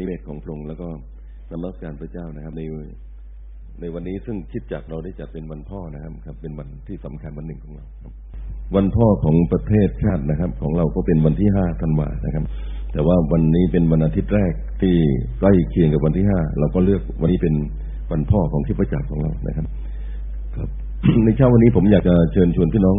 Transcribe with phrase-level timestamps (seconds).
[0.00, 0.88] นิเวศของพระองค์แล้วก็
[1.52, 2.62] นมัสการพระเจ้านะครับ ใน
[3.80, 8.12] ในวันนี้ซึ่งคิดจากเราได้จัดเป็นวันพ่อนะครับครับ เป็นวันที่สำคัญวันหนึ่งของเราครับ
[8.76, 12.44] วันพ่อของประเทศชาตินะครับ ของเราก็เป็นวันที่ห้าธันวานะครับ
[12.92, 14.94] แต่ว่าวันนี้เป็นวันอาทิตย์แรกที่
[15.38, 17.54] ใกล้เคียงกับวันที่ห้าเราก็เลือกวันนี้เป็น
[18.10, 19.66] วันพ่อของที่ประจักษ์ของเรานะครับ
[20.56, 20.68] ครับ
[21.24, 22.96] ในเช้าวันนี้ผมอยากจะเชิญชวนพี่น้อง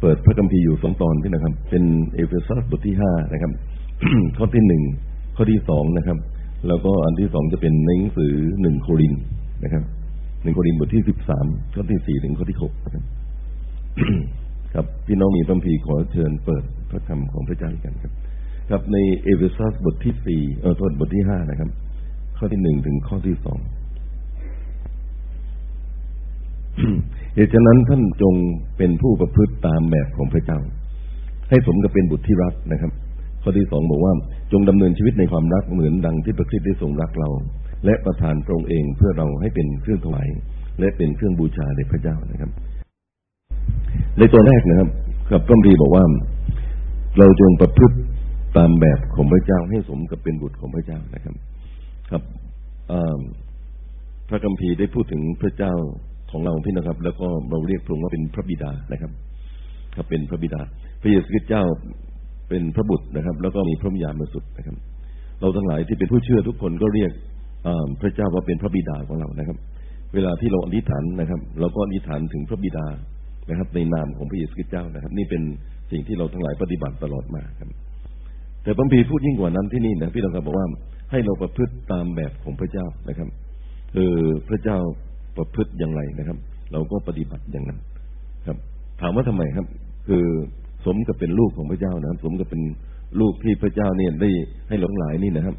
[0.00, 3.52] เปิดพระคัมภีร์อยู่สองตอนพี่นะครับ เป็นเอเฟซัสบทที่ห้านะครับ
[4.36, 4.82] ข้อที่หนึ่ง
[5.36, 6.18] ข้อที่สองนะครับ
[6.68, 9.14] แล้วก็อันที่สองจะเป็นในหนังสือหนึ่งโครินธ์
[9.64, 9.82] นะครับ
[10.42, 13.04] หนึ่งโครินธ์บทที่สิบสามข้อที่สี่ถึงข้อที่หกครับ
[14.74, 18.12] ครับพี่น้องมีพระคัมภีร์ขอเชิญเปิดพระคำของพระเจ้ากันครับ
[18.70, 21.70] ครับในเอเฟซัสบทที่สี่เออโทษบทที่ห้านะครับ
[22.38, 23.58] ข้อที่หนึ่งถึงข้อที่สอง
[27.34, 28.34] เหตุฉะนั้นท่านจง
[28.76, 30.58] เป็นผู้ประพฤติตามแบบของพระเจ้า
[31.50, 32.92] ให้สมกับเป็นบุตรที่รักนะครับ
[33.42, 34.12] ข้อที่สองบอกว่า
[34.52, 37.28] จงดำเนินชีวิตในความรักเหมือนดังที่พระคริสต์ได้ทรงรักเรา
[37.84, 40.28] และประทานพระองค์เองเพื่อเราให้เป็นเครื่องถวาย
[40.78, 42.50] และเป็นเครื่องบูชาแด่พระเจ้านะครับ
[44.18, 44.88] ในตัวแรกนะครับ
[45.32, 46.04] กับพระบีบอกว่า
[47.18, 47.96] เราจงประพฤติ
[48.56, 51.34] ตามแบบของพระเจ้าให้สมกับเป็นบุตรของพระเจ้านะครับ
[52.10, 52.22] ครับ
[54.28, 55.74] พระคัมภีร์ได้พูดถึงพระเจ้า
[56.30, 59.10] ของเราพี่นะครับ แล้วก็เราเรียกพระองค์ว่าเป็นพระบิดานะครับ
[59.96, 60.60] ครับเป็นพระบิดา
[61.02, 61.64] พระเยซูคริสต์เจ้า
[62.52, 64.76] เป็นพระบุตรนะครับ แล้วก็มีพระวิญาณบริสุทธิ์นะครับ
[65.40, 67.12] เราทั้งหลายที่เป็นผู้เชื่อทุกคนก็เรียก
[68.00, 69.56] พระเจ้าว่าเป็นพระบิดาของเรานะครับ
[70.14, 72.86] เวลาที่เราอธิษฐานนะครับ เราก็อธิษฐานถึงพระบิดา
[73.50, 75.42] นะครับ ในนามของพระเยซูคริสต์เจ้านะครับ นี่เป็น
[75.90, 77.68] สิ่งที่เราทั้งหลายปฏิบัติตลอดมาครับ
[78.62, 80.66] แต่พระพีพูดยิ่งกว่านั้นที่นี่นะพี่น้องครับบอกว่า
[81.10, 83.28] ให้เราประพฤติตามแบบของพระเจ้านะครับ
[83.94, 84.78] เออพระเจ้า
[85.36, 86.38] ประพฤติอย่างไรนะครับ
[86.72, 87.78] เราก็ปฏิบัติอย่างนั้น
[88.46, 88.56] ครับ
[89.00, 89.66] ถามว่าทำไมครับ
[90.08, 90.24] คือ
[90.86, 92.62] สมกับเป็นลูกของพระเจ้านะครับ สมกับเป็น
[93.20, 94.30] ลูกที่พระเจ้าเนี่ยได้
[94.68, 95.54] ให้หลงหลายนี่นะครับ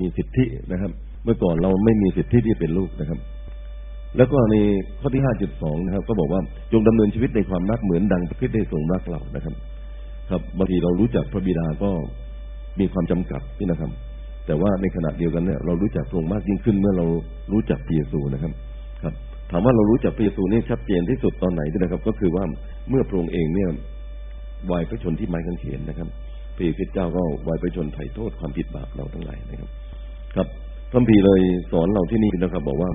[0.00, 0.90] มีสิทธินะครับ
[1.24, 3.18] เมื่อก่อนเราไม่มีสิทธิที่เป็นลูกนะครับ
[4.16, 4.56] แล้วก็ใน
[5.00, 6.40] ข้อที่ห้าจุดสองนะครับ ก็บอกว่า
[6.72, 9.54] จงดำเนินชีวิตในความรักเหมือนดังพระคริสต์ได้ทรงรักเรานะครับ
[10.30, 11.90] ครับบางทีเรารู้จักพระบิดาก็
[12.80, 13.90] มีความจำกัดนี่นะครับ
[14.46, 17.06] แต่ว่าในขณะเดียวกันเนี่ยเรารู้จักพระองค์มากยิ่งขึ้นเมื่อเรา
[17.52, 18.52] รู้จักพระเยซูนะครับ
[19.02, 19.14] ครับ
[19.50, 22.44] ถามว่าเรารู้จักพระเยซูนี่ชัดเจนที่สุดตอนไหนนะครับ ก็คือว่า
[22.90, 23.68] เมื่อพระองค์เองเนี่ย
[24.70, 26.08] วายพระชนที่ไม้กางเขนนะครับ
[26.56, 29.70] พระเยซูเจ้าก็วายพระชนไถ่โทษความผิดบาปเราทั้งหลายนะครับ
[30.34, 30.46] ครับ
[30.90, 31.40] พระพีเลย
[31.72, 32.90] สอนเราที่นี่นะครับ บอกว่า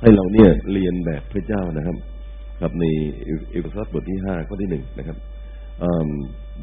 [0.00, 1.96] ให้เราเนี่ยเรียนแบบพระเจ้านะครับ
[2.60, 2.84] ครับใน
[3.50, 5.16] เอเฟซัสบทที่ห้าข้อที่หนึ่งนะครับ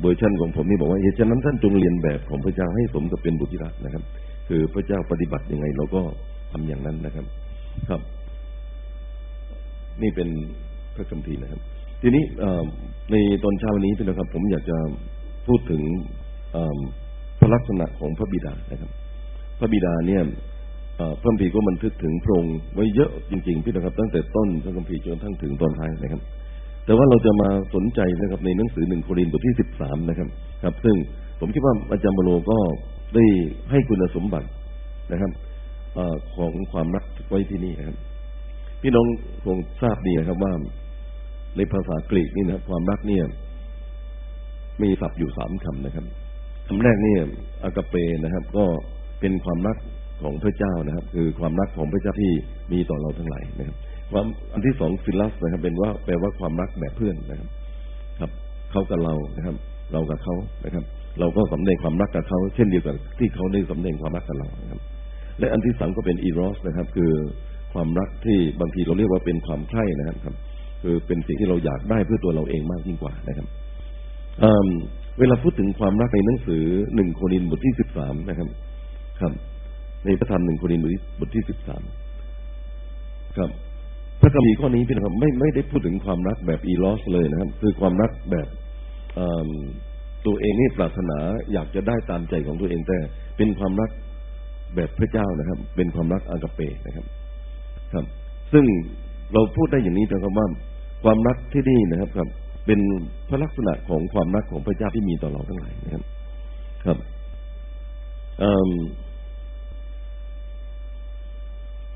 [0.01, 4.03] เวอร์ชันของผมนี่บอกว่าเหตุฉะนั้นท่านจงเรียนแบบของพระเจ้าให้สมกับเป็นบุตรที่รักนะครับ
[4.47, 6.01] คือพระเจ้าปฏิบัติยังไง เราก็
[6.51, 7.25] ทำอย่างนั้นนะครับ
[7.89, 8.01] ครับ
[10.01, 10.29] นี่เป็น
[10.95, 11.61] พระคัมภีร์นะครับ
[12.01, 12.23] ทีนี้
[13.11, 14.77] ในตอนเช้าวันนี้พี่นะครับ ผมอยากจะ
[15.47, 15.81] พูดถึง
[17.39, 18.89] พระลักษณะของพระบิดานะครับ
[19.59, 20.21] พระบิดาเนี่ย
[21.19, 26.21] พระคัมภีร์ก็บันทึกถึงพระองค์ไว้เยอะจริงๆพี่นะครับ ตั้งแต่ต้นพระคัมภีร์จนทั้งถึงตอนท้ายนะครับ
[26.85, 30.27] แต่ว่าเราจะมาสนใจนะครับในหนังสือหนึ่งโครินธ์บทที่สิบสามนะครับ
[30.63, 30.95] ครับ ซึ่ง
[31.39, 32.57] ผมคิดว่าอาจารย์บโลก็
[33.15, 33.23] ได้
[33.71, 34.47] ให้คุณสมบัติ
[35.11, 35.31] นะครับ
[35.97, 35.99] อ
[36.35, 37.97] ของความรักไว้ที่นี่นะครับ
[38.81, 39.05] พี่น้อง
[39.45, 40.53] คงทราบดีนะครับว่า
[41.57, 43.25] ในภาษากรีกนี่นะความรักเนี่ย
[44.81, 46.05] มีศัพท์อยู่สามคำนะครับ
[46.67, 47.19] คำแรกเนี่ย
[47.63, 48.65] อากาเปนะครับ ก็
[49.19, 49.77] เป็นความรัก
[50.21, 52.31] ของพระเจ้านะครับ คือความรักของพระเจ้าที่
[52.71, 53.75] มีต่อเราทั้งหลายนะครับ
[54.11, 57.49] ความอันที่สองฟิลัสนะครับ เป็นว่าแปลว่าความรักแบบเพื่อนนะครับ
[58.19, 58.31] ครับ
[58.71, 59.55] เขากับเรานะครับ
[59.93, 60.83] เรากับเขานะครับ
[61.19, 64.79] เราก็สำเร็จความรักกับเขาเช่นเดียวกับที่เขาได้สำเร็จความรักกับเรานะครับ
[65.39, 67.11] และอันที่สามก็เป็นอีรอสนะครับ คือ
[67.73, 70.35] ความรักที่บางทีเราเรียกว่าเป็นความใช่นะครับ
[70.81, 73.47] คือเป็นสิ่งที่เราอยากได้เพื่อตัวเราเองมากยิ่งกว่านะครับ
[75.19, 76.63] เวลาพูดถึงความรักในหนังสือ
[76.95, 78.47] หนึ่งโครินบทที่สิบสามนะครับ
[79.21, 79.33] ครับ
[80.05, 80.81] ในพระธรรมหนึ่งโคริน
[81.19, 81.83] บทที่สิบสาม
[83.37, 83.49] ครับ
[84.21, 88.47] พระคัมภีร์ข้อนี้พี่นะครับไม่ไม่ได้พูดถึงความรักแบบอีลอสเลยนะครับ คือความรักแบบ
[90.25, 91.17] ตัวเองนี่ปรารถนา
[91.53, 92.97] อยากจะได้ตามใจของตัวเองแต่
[93.37, 93.89] เป็นความรัก
[94.75, 97.05] แบบพระเจ้านะครับ เป็นความรักอากาเปนะครับ
[97.93, 98.05] ครับ
[98.53, 98.65] ซึ่ง
[99.33, 100.47] เราพูดได้อย่างนี้นะครับว่า
[101.03, 102.27] ความรักที่นี่นะครับครับ
[102.65, 102.79] เป็น
[103.29, 106.03] พระลักษณะของความรักของพระเจ้าที่มีต่อเราทั้งหลายนะครับ
[106.85, 106.97] ครับ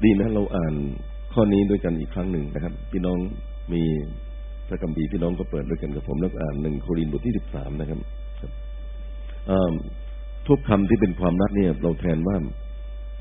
[0.04, 0.74] ดีนะเราอ่าน
[1.34, 3.18] ข้อนี้ด้วยกันอีกครั้งหนึ่งนะครับ พี่น้อง
[3.74, 3.82] มี
[4.68, 8.00] พระคัมภีร์พี่น้องก็เปิดด้วยกันกับผมแล้วอ่านหนึ่งโครินธ์บทที่สิบสามนะครับ
[10.48, 12.38] ทุกคำที่เป็นความรักเนี่ย เราแทนว่า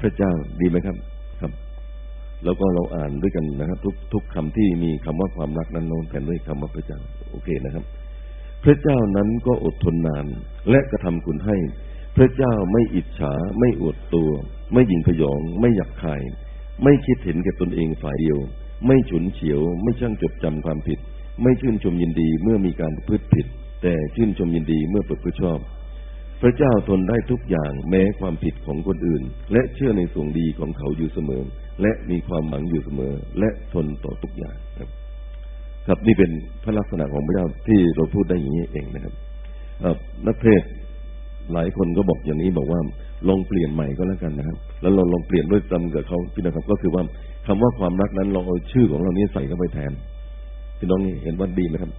[0.01, 0.97] พระเจ้าดีไหมครับ
[2.44, 6.99] แล้วก็เราอ่านด้วยกันนะครับ ทุกทุกคำที่มีคำว่าความรักนั้นโน้นแทนด้วยคำว่าพระเจ้า
[7.31, 7.85] โอเคนะครับ
[8.64, 10.26] พระเจ้านั้นก็อดทนนาน
[10.70, 11.56] และกระทำคุณให้
[12.17, 14.31] พระเจ้าไม่อิจฉา ไม่อวดตัว
[14.73, 16.23] ไม่หยิ่งพยอง ไม่หยักคาย
[16.82, 18.38] ไม่คิดเห็นแก่ตนเองฝ่ายเดียว
[18.87, 20.99] ไม่ฉุนเฉียว ไม่ช่างจดจำความผิด
[21.43, 23.46] ไม่ชื่นชมยินดีเมื่อมีการประพฤติผิด
[23.82, 25.58] แต่ชื่นชมยินดีเมื่อประพฤติชอบ
[26.44, 31.43] พระเจ้าทนได้ทุกอย่างแม้ความผิดของคนอื่น และเชื่อในส่วนดีของเขาอยู่เสมอ
[31.82, 34.88] และมีความหวังอยู่เสมอ และทนต่อทุกอย่างครับ
[35.87, 36.31] ครับนี่เป็น
[36.64, 39.14] พระลักษณะของพระเจ้าที่เราพูดได้อย่างนี้เองนะครับ
[40.26, 40.62] นักเทศ
[41.52, 42.81] หลายคนก็บอกอย่างนี้บอกว่า
[43.29, 47.03] ลองเปลี่ยนใหม่ก็แล้วกันนะครับ แล้วเราลองเปลี่ยนด้วยจำกับเขาพี่นะครับ ก็คือว่า
[47.46, 49.93] คำว่าความรักนั้นเราเอาชื่อของเรานี้ใส่เข้าไปแทน
[50.79, 51.91] พี่น้องนี่เห็นว่าดีไหมครับ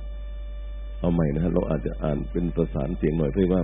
[0.99, 3.61] เอาใหม่นะครับเราอาจจะอ่านเป็นประสานเสียงหน่อยเพื่อว่า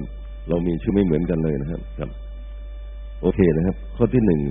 [0.50, 2.10] เรามีชื่อไม่เหมือนกันเลยนะครับครับ
[3.22, 4.42] โอเคนะครับ ข้อที่หนึ่ง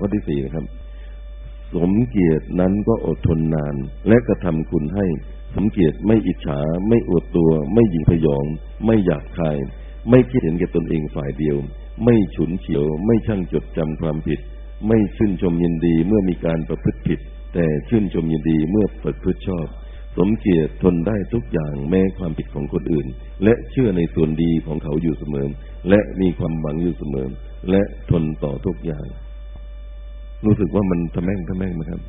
[0.00, 0.64] ข้อที่สี่นะครับ
[1.74, 3.74] สมเกียรตินั้นก็อดทนนาน
[4.08, 5.06] และกระทำคุณให้
[5.54, 8.44] สมเกียรติไม่อิจฉา ไม่อวดตัว ไม่ยิงพยอง
[8.86, 9.56] ไม่อยากคาย
[10.10, 11.56] ไม่คิดเห็นแก่ตนเองฝ่ายเดียว
[12.04, 14.40] ไม่ฉุนเฉียว ไม่ช่างจดจำความผิด
[14.86, 17.20] ไม่ชื่นชมยินดีเมื่อมีการประพฤติผิด
[17.54, 19.66] แต่ชื่นชมยินดีเมื่อประพฤติชอบ
[20.18, 23.06] สมเกียรติทนได้ทุกอย่างแม้ความผิดของคนอื่น
[23.44, 25.46] และเชื่อในส่วนดีของเขาอยู่เสมอ
[25.88, 27.26] และมีความหวังอยู่เสมอ
[27.70, 29.04] และทนต่อทุกอย่าง
[30.46, 32.00] รู้สึกว่ามันทะแม่งทะแม่งไหมครับ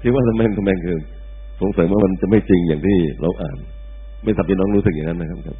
[0.00, 0.98] ที่ว่าทะแม่งทะแม่งคือ
[1.60, 3.58] สงสัยว่ามันจะไม่จริงอย่างที่เราอ่าน
[4.24, 5.56] ไม่ทราบพี่น้องรู้สึกอย่างนั้นนะครับครับ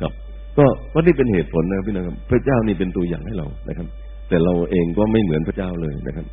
[0.00, 0.12] ครับ
[0.58, 3.86] ก็ก็นี่เป็นเหตุผลนะพี่น้องพระเจ้านี่เป็นตัวอย่างให้เรานะครับ
[4.28, 6.26] แต่เราเองก็ไม่เหมือนพระเจ้าเลยนะครับ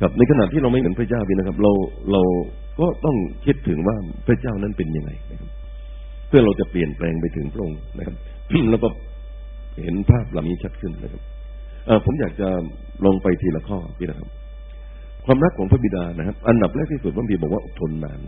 [0.00, 1.72] ครับในขณะที่เราไม่เหมือนพระเจ้าพี่นะครับ เรา
[2.12, 2.22] เรา
[2.80, 3.96] ก็ต้องคิดถึงว่า
[4.26, 5.48] พระเจ้านั้นเป็นยังไงนะครับ
[6.28, 8.16] เพื่อเราจะเปลี่ยนแปลงไปถึงพระองค์นะครับ
[8.70, 8.88] แล้วก็
[9.82, 11.22] เห็นภาพเหล่านี้ชัดขึ้นนะครับ
[12.04, 12.48] ผมอยากจะ
[13.06, 14.28] ลงไปทีละข้อพี่นะครับ
[15.26, 18.20] ความรักของพระบิดานะครับ อันดับแรกที่สุดพระบิดาบอกว่าอดทนนาน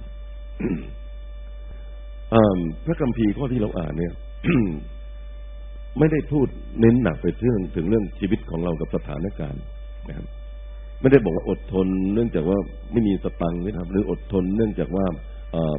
[2.85, 4.13] พระคัมภีร์ข้อที่เราอ่านเนี่ย
[5.99, 6.47] ไม่ได้พูด
[6.81, 9.63] เน้นหนักไปเรื่องถึงเรื่องชีวิตของเรากับสถานการณ์
[10.09, 10.27] นะครับ
[11.05, 12.59] ไม่ได้บอกว่าอดทน เนื่องจากว่า
[12.93, 15.05] ไม่มีสตังค์นะครับ หรืออดทนเนื่องจากว่า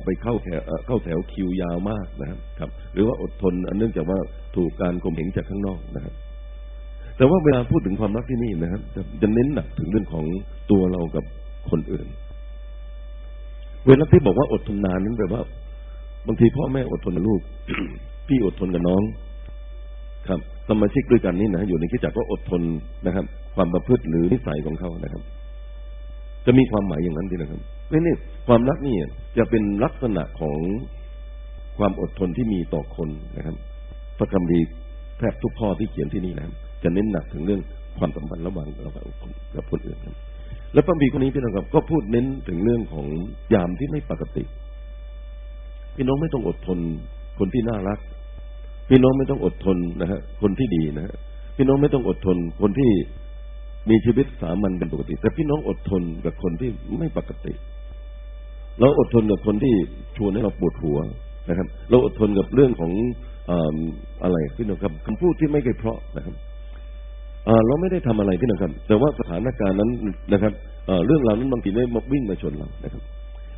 [0.03, 4.20] ไปเข้าแถวเข้าแถวคิวยาวมากนะครับครับ หรือว่าอดทนเนื่องจากว่า
[4.55, 6.13] ถูกการข่มเหงจากข้างนอกนะครับ
[7.17, 8.82] แต่ว่าเวลาพูดถึงความรักที่นี่นะครับ
[9.22, 10.25] จะเน้นหนักถึงเรื่องของ
[10.72, 11.25] ตัวเรากับ
[11.70, 12.08] คนอื่น
[13.88, 15.41] เวลาที่บอกว่าอดทนนานนั้นแปลว่า
[16.27, 17.41] บางทีพ่อแม่อดทนกับลูก
[18.27, 19.01] พี่อดทนกับน้อง
[20.27, 20.39] ครับ
[20.70, 22.62] สมาชิกด้วยกันนี่นะอยู่ในคิดจักก็อดทน
[23.05, 25.22] นะครับ ความประพฤติหรือนิสัยของเขานะครับ
[26.46, 28.15] จะมีความหมายอย่างนั้นทีนะครับนี่นี่
[28.48, 28.96] ความรักนี่
[29.38, 30.60] จะเป็นลักษณะของ
[31.77, 33.55] ความอดทนที่มีต่อคนนะครับ
[34.17, 34.60] พระคำดี
[35.17, 36.53] แทบทุกข้อที่เขียนที่นี่นะครับ
[36.84, 37.62] จะเน้นหนักถึงเรื่อง
[37.98, 38.91] ความสัมพันธ์ระหว่างเรา
[39.55, 40.15] กับคนอื่นครับ
[40.74, 43.05] และพระบีคนนี้พี่น้องครับก็พูดเน้นถึงเรื่องของ
[43.53, 44.44] ยามที่ไม่ปกติ
[45.96, 46.79] พี่น้องไม่ต้องอดทน
[47.39, 48.00] คนที่น่ารัก
[48.89, 51.15] พี่น้องไม่ต้องอดทนนะฮะคนที่ดีนะฮะ
[51.58, 52.92] พี่น้องไม่ต้องอดทน คนที่
[53.89, 57.54] มีชีวิตสามัญเป็นปกติ แต่พี่น้องอดทนกับคนที่ไม่ปกติ
[58.80, 59.74] เราอดทนกับคนที่
[60.18, 60.98] ชวนให้เราปวดหัว
[61.50, 62.92] นะครับ เราอดทนกับเรื่องของ
[64.24, 66.36] อะไรพี่น้องครับคำพูดที่ไม่เคยเพราะนะครับ
[67.68, 69.89] เราไม่ได้ทำอะไรพี่น้องครับ แต่ว่าสถานการณ์นั้น
[70.34, 70.54] นะครับ
[71.06, 73.01] เรื่องราวนั้นบางทีได้มาวิ่งมาชนเรานะครับ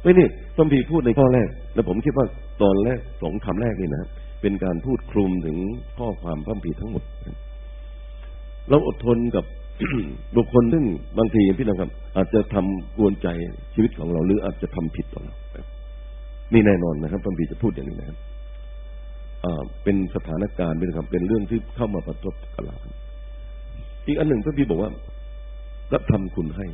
[0.03, 2.25] ไม่นี่ต้มพีพูดในข้อแรก แล้วผมคิดว่า
[2.61, 4.09] ตอนแรกสองคำแรกนี่นะ
[4.41, 5.57] เป็นการพูดคลุมถึง
[5.97, 7.03] ข้อความพระพีทั้งหมด
[8.69, 9.45] เราอดทนกับ
[10.35, 10.85] บุคคลซึ่ง
[11.17, 13.27] บางทีพี่น้องครับ อาจจะทำกวนใจ
[13.73, 15.35] ชีวิตของเราหรืออาจจะทำผิดต่อเรา
[16.53, 18.17] นี่แน่นอนนะครับพระพีจะพูดอย่างนี้นะครับ
[19.83, 22.75] เป็นสถานการณ์เป็นครับเป็นเรื่องที่เข้ามาประทบกับเรา
[24.07, 24.91] อีกอันหนึ่งพระพีบอกว่า
[25.93, 26.65] รับทำคุณให้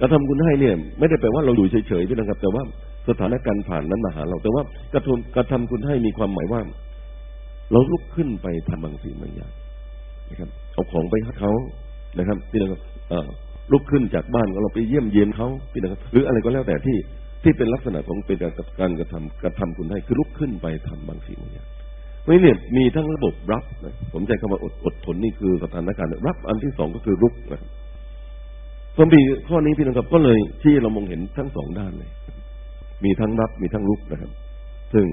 [0.00, 2.62] กระทำคุณให้เนี่ย ไม่ได้แปลว่าเราอยู่เฉยๆพี่นะครับ แต่ว่า
[3.08, 4.62] สถานการณ์ผ่านนั้นมาหาเรา แต่ว่า
[4.94, 6.60] กระทำกระทำคุณให้มีความหมายว่า
[7.72, 9.52] เราลุกขึ้นไปทำบางสิ่งบางอย่าง
[10.30, 11.52] นะครับ เอาของไปให้เขา
[12.18, 12.80] นะครับพี่นะครับ
[13.72, 16.96] ลุกขึ้นจากบ้านเราไปเยี่ยมเยียนเขาพี่นะครับหรืออะไรก็แล้วแต่ที่
[17.42, 21.68] ที่เป็นลักษณะของเป็นการการกระทำกระทำคุณให้คือลุกขึ้นไปทำบางสิ่งบางอย่าง
[22.24, 27.70] ไม่เนี่ยมีทั้งระบบรับนะผมใช้คำว่าอดอดทนนี่คือสถานการณ์รับอันที่สองก็คือลุกนะครับ
[28.96, 32.10] พระบีข้อนี้พี่น้องครับก็เลยที่เรามองเห็นทั้งสองด้านเลย
[33.04, 34.30] มีทั้งรับมีทั้งลุกนะครับ
[34.94, 35.06] ซึ่ง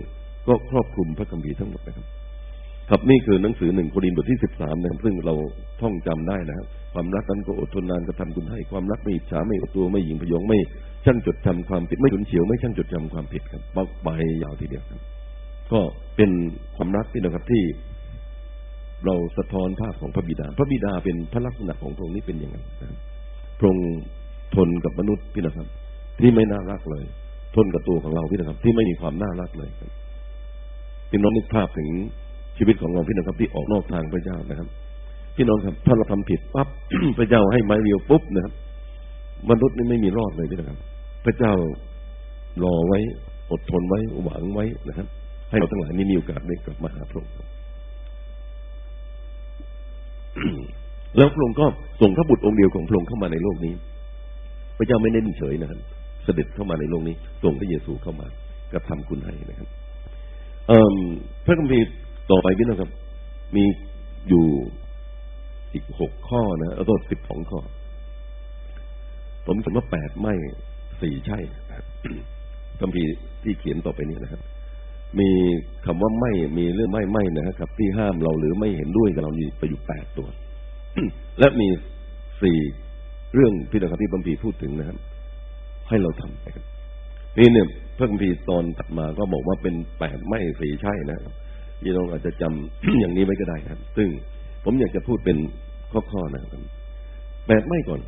[0.47, 2.05] ก็ครอบคลุมพระคัมภีร์ทั้งหมดนะครับ
[2.89, 5.33] ครับนี่คือหนังสือหนึ่งโครินธ์บทที่สิบสามนะครับ ซึ่งเรา
[5.81, 10.59] ท่องจำได้นะครับ ความรักนั้นก็อดทนนานกระทำคุณให้ความรักไม่อิจฉาไม่อดตัวไม่หยิงพยองไม่
[11.05, 14.07] ช่างจดจำความผิดไม่ฉุนเฉียวไม่ช่างจดจำความผิดครับปักใบ
[14.43, 15.01] ยาวทีเดียวครับ
[15.71, 15.79] ก็
[16.15, 16.31] เป็น
[16.75, 17.63] ความรักที่นะครับที่
[19.05, 22.99] เราสะท้อนภาพของพระบิดา พระบิดาเป็นพระลักษณะของพระองค์นี้เป็นอย่างไรครับ
[23.59, 23.89] พระองค์
[24.55, 25.67] ทนกับมนุษย์พี่นะครับ
[26.19, 27.05] ที่ไม่น่ารักเลย
[27.55, 29.91] ทนกับตัวของเราพี่นะครับ ที่ไม่มีความน่ารักเลยครับ
[31.09, 31.89] พี่น้องนึกภาพถึง
[32.57, 34.67] ชีวิตของเราพี่น้องครับ ที่ออกนอกทางพระเจ้านะครับ
[35.35, 36.67] พี่น้องครับถ้าเราทำผิดปั๊บ
[37.17, 38.53] พระเจ้าให้ไม้เรียวปุ๊บนะครับ
[39.49, 40.77] มนุษย์นี่ไม่มีรอดเลยพี่นะครับ
[41.25, 41.53] พระเจ้า
[42.63, 42.99] รอไว้
[43.51, 45.07] อดทนไว้หวังไว้นะครับ
[45.49, 47.33] ให้เราทั้งหลายนี่มีโอกาสได้กลับมาหาพระองค์
[51.17, 51.65] แล้วพระองค์ก็
[52.01, 53.73] ส่งพระบุตรองค์เดียวของพระองค์เข้ามาในโลกนี้
[54.77, 55.79] พระเจ้าไม่เน้นเฉยนะครับ
[56.23, 58.27] เสด็จเข้ามาในโลกนี้ส่งพระเยซูเข้ามา
[58.73, 59.67] กระทำคุณให้นะครับ
[61.45, 61.85] พระคัมภีร์
[62.31, 62.91] ต่อไปพี่น้องครับ
[63.55, 63.63] มี
[64.29, 64.45] อยู่
[65.73, 67.59] อีกหกข้อนะเอาตัวสิบสองข้อ
[69.45, 70.33] ผมคิดว่าแปดไม่
[71.01, 71.39] สี่ใช่
[72.81, 73.11] คัมภีร์
[73.43, 74.41] ที่เขียนต่อไปนี้นะครับ
[75.19, 75.29] มี
[75.85, 80.27] คำว่าไม่มีเรื่องไม่ไม่นะครับ ที่ห้ามเราหรือไม่เห็นด้วยกับเราอยู่ไปอยู่แปดตัว
[81.39, 81.67] และมี
[82.41, 82.57] สี่
[83.33, 84.97] เรื่องพี่น้องครับที่บัมพีพูดถึงนะครับ
[85.91, 86.65] ให้เราทำนะครับ
[87.37, 87.67] นี่เนี่ย
[87.97, 91.33] พระคัมภีร์ตอนตัดมาก็บอกว่าเป็นแปดไม่สี่ใช่นะครับ
[91.81, 94.07] พี่น้องอาจจะจำอย่างนี้ไว้ก็ได้ครับ ซึ่ง
[94.63, 95.37] ผมอยากจะพูดเป็น
[95.91, 96.61] ข้อๆนะครับ
[97.47, 97.99] แปดไม่ก่อน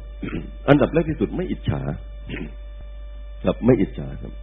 [0.69, 1.81] อันดับแรกที่สุดไม่อิจฉา
[3.45, 4.33] ครับไม่อิจฉาครับ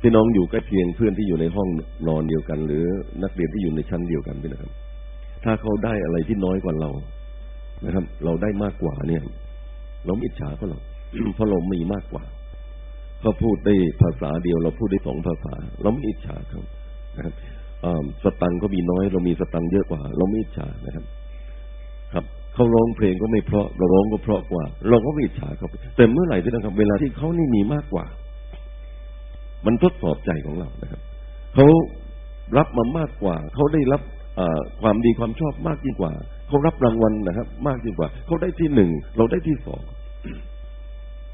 [0.00, 1.68] พี่น้องอยู่ใกล้เคียงเพื่อนที่อยู่ในห้อง
[2.08, 2.84] นอนเดียวกัน หรือ
[3.22, 4.72] นักเรียนที่อยู่ในชั้นเดียวกันพี่นะครับ
[5.44, 6.90] ถ้าเขาได้อะไรที่น้อยกว่าเรา
[7.84, 9.22] นะครับ เราได้มากกว่าเนี่ย
[10.06, 10.82] เราไม่อิจฉาเขาหรอก
[11.34, 12.24] เพราะเรามีมากกว่า
[13.20, 16.62] เขาพูดได้ภาษาเดียว เราพูดได้สองภาษา เราไม่อิจฉาเขา
[17.16, 17.34] นะครับ
[18.22, 21.04] สตังก็มีน้อย เรามีสตังเยอะกว่า เราไม่อิจฉานะครับ
[22.14, 28.04] ครับเขาร้องเพลงก็ไม่เพราะ เราร้องก็เพราะกว่า เราก็ไม่อิจฉาเขาแต่เมื่อไหร่ที่นะครับ เวลาที่เขานี่มีมากกว่า
[29.66, 31.00] มันทดสอบใจของเรานะครับ
[31.54, 31.66] เขา
[32.56, 34.02] รับมามากกว่า เขาได้รับ
[34.82, 36.12] ความดีความชอบมากยิ่งกว่า
[36.48, 39.80] เขารับรางวัลนะครับ มากยิ่งกว่า เขาได้ที่หนึ่งเราได้ที่สอง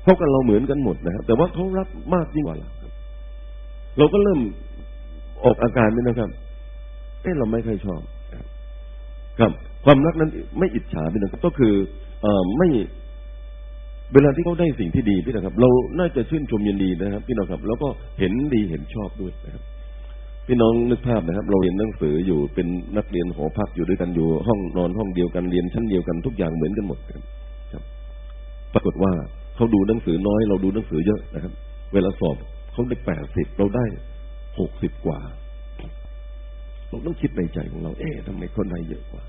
[0.02, 2.68] เขากับเราเหมือนกันหมดนะครับแต่ว่าเขารับมากยิ่งกว่าเรา
[3.98, 4.40] เราก็เริ่ม
[5.44, 6.30] ออกอาการนี่นะครับ
[7.22, 8.02] เอ้เราไม่ค่อยชอบ
[9.38, 9.52] ครับ
[9.84, 11.74] ความรักนั้นไม่อิจฉาพี่นะครับ ก็คือ
[12.22, 12.68] เอ่อไม่
[14.12, 17.88] เวลาที่เขาได้สิ่งที่ดีพี่นะครับ เราน่าจะชื่นชมยินดีนะครับ พี่น้องครับ แล้วก็
[18.18, 19.62] เห็นดีเห็นชอบด้วยนะครับ
[20.46, 27.20] พี่น้องนึกภาพนะครับ เราเรียนหนังสืออยู่เป็นนักเรียนหอพักอยู่ด้วยกันอยู่ ห้องนอนห้องเดียวกันเรียนชั้นเดียวกันทุกอย่างเหมือนกันหมดครั
[27.80, 27.82] บ
[28.74, 29.12] ปรากฏว่า
[29.56, 31.52] เขาดูหนังสือน้อย เราดูหนังสือเยอะนะครับ
[31.92, 32.36] เวลาสอบ
[32.72, 33.84] เขาได้แปดสิบเราได้
[34.58, 35.18] หกสิบกว่า
[36.88, 39.22] เราต้องคิดในใจของเรา เอ๊ะทำไมคนใดเยอะกว่า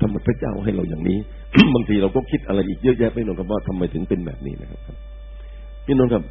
[0.00, 1.18] ทำไมพระเจ้าให้เราอย่างนี้
[1.74, 4.96] บางทีเราก็คิดอะไรอีกเยอะแยะไปหน่อยครับว่าทำไมถึงเป็นแบบนี้นะครับ
[5.86, 6.22] พี่น้องครับ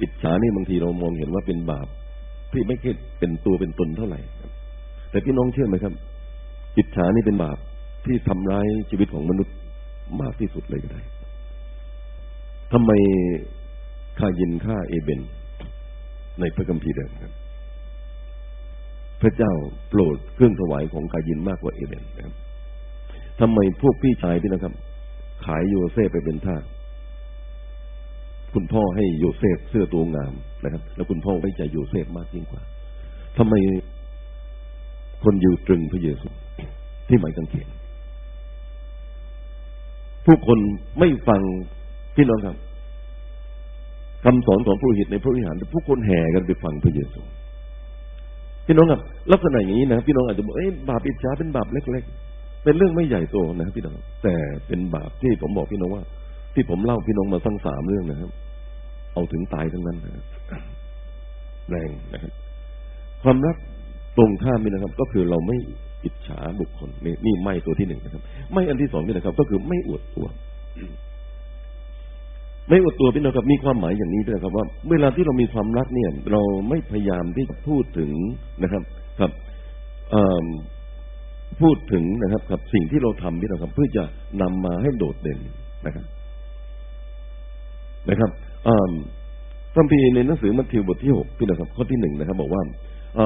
[0.00, 1.86] อิจฉานี่บางทีเรามองเห็นว่าเป็นบาป
[2.52, 4.20] ที่ไม่คิดเป็นตัวเป็นตนเท่าไหร่
[5.10, 5.94] แต่พี่น้องเชื่อไหมครับ
[6.76, 7.58] อิจฉานี่เป็นบาป
[8.06, 9.54] ที่ทำร้ายชีวิตของมนุษย์
[10.20, 11.00] มากที่สุดเลยก็ได้
[12.72, 12.90] ทำไม
[14.18, 15.20] ฆ่ายินฆ่าเอเบน
[16.40, 17.32] ในพระคัมภีร์เดิมครับ
[19.20, 19.52] พระเจ้า
[19.88, 22.34] โปรดเครื่องถวายของกายินมากกว่าเอเบนนะครับ
[23.40, 24.74] ทำไมพวกพี่ชายพี่นะครับ
[25.44, 26.62] ขายโยเซฟไปเป็นทาส
[28.54, 30.32] คุณพ่อให้โยเซฟเสื้อตัวงาม
[30.64, 32.62] นะครับ แล้วคุณพ่อไว้ใจโยเซฟมากยิ่งกว่า
[33.38, 33.54] ทำไม
[35.24, 36.28] คนอยู่ตรึงพระเยซู
[37.08, 37.68] ที่ไม้กางเขน
[40.26, 40.58] ผู้คน
[40.98, 41.40] ไม่ฟัง
[42.16, 42.56] พี่น้องครับ
[44.24, 47.20] คำสอนของปุโรหิตในพระวิหารผู้คนแห่กันไปฟังพระเยซู
[48.66, 49.00] พี่น้องครับ
[49.32, 52.04] ลักษณะอย่างนี้นะพี่น้องอาจจะบอกเอ้บาปอิจฉาเป็นบาปเล็ก
[52.34, 54.34] ๆ เป็นเรื่องไม่ใหญ่โตนะพี่น้อง แต่
[54.66, 56.04] เป็นบาปที่ผมบอกพี่น้องว่า
[56.54, 58.30] ที่ผมเล่าพี่น้องมาทั้งสามเรื่องนะครับ
[59.12, 60.24] เอาถึงตายทั้งนั้นนะครับ
[61.70, 62.32] แรงนะครับ
[63.22, 63.56] ความรัก
[64.16, 65.56] ตรงข้ามนี่นะครับ ก็คือเราไม่
[66.04, 70.26] อิจฉาบุคคลนี่นี่ไม่ตัวที่หนึ่งนะครับ ไม่อันที่สองนี่นะครับ ก็คือไม่อวดตัว
[72.68, 78.10] ไม่อวดตัวพี่น้องครับ มีความหมายอย่างนี้ด้วยครับ ว่า เวลาที่เรามีความรักเนี่ย เราไม่พยายามที่จะพูดถึง
[78.62, 78.82] นะครับ
[79.20, 79.32] ครับ
[81.62, 84.04] พูดถึงนะครับ กับสิ่งที่เราทำพี่น้องครับ เพื่อจะ
[84.42, 85.38] นำมาให้โดดเด่น
[85.86, 86.04] นะครับ
[88.10, 88.30] นะครับ
[89.74, 92.62] พระพีในหนังสือมัทธิวบทที่หกพี่น้องครับข้อที่หนึ่งนะครับ บอกว่า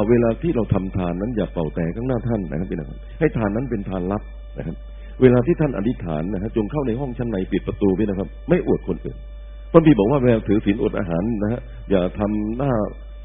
[0.08, 4.22] เวลาที่เราทำทานนั้นอย่าเป่าแต่ข้างหน้าท่านนะครับพี่น้องครับ ให้ทานนั้นเป็นทานลับ
[4.58, 4.76] นะครับ
[5.22, 9.16] เวลาที่ท่านอธิษฐานนะครับจงเข้าในห้องชั้นในปิดประตูไว้นะครับ ไม่อวดคนอื่น
[9.72, 11.60] พระบีบอกว่าเวลาถือศีลอดอาหารนะฮะ
[11.90, 12.72] อย่าทำหน้า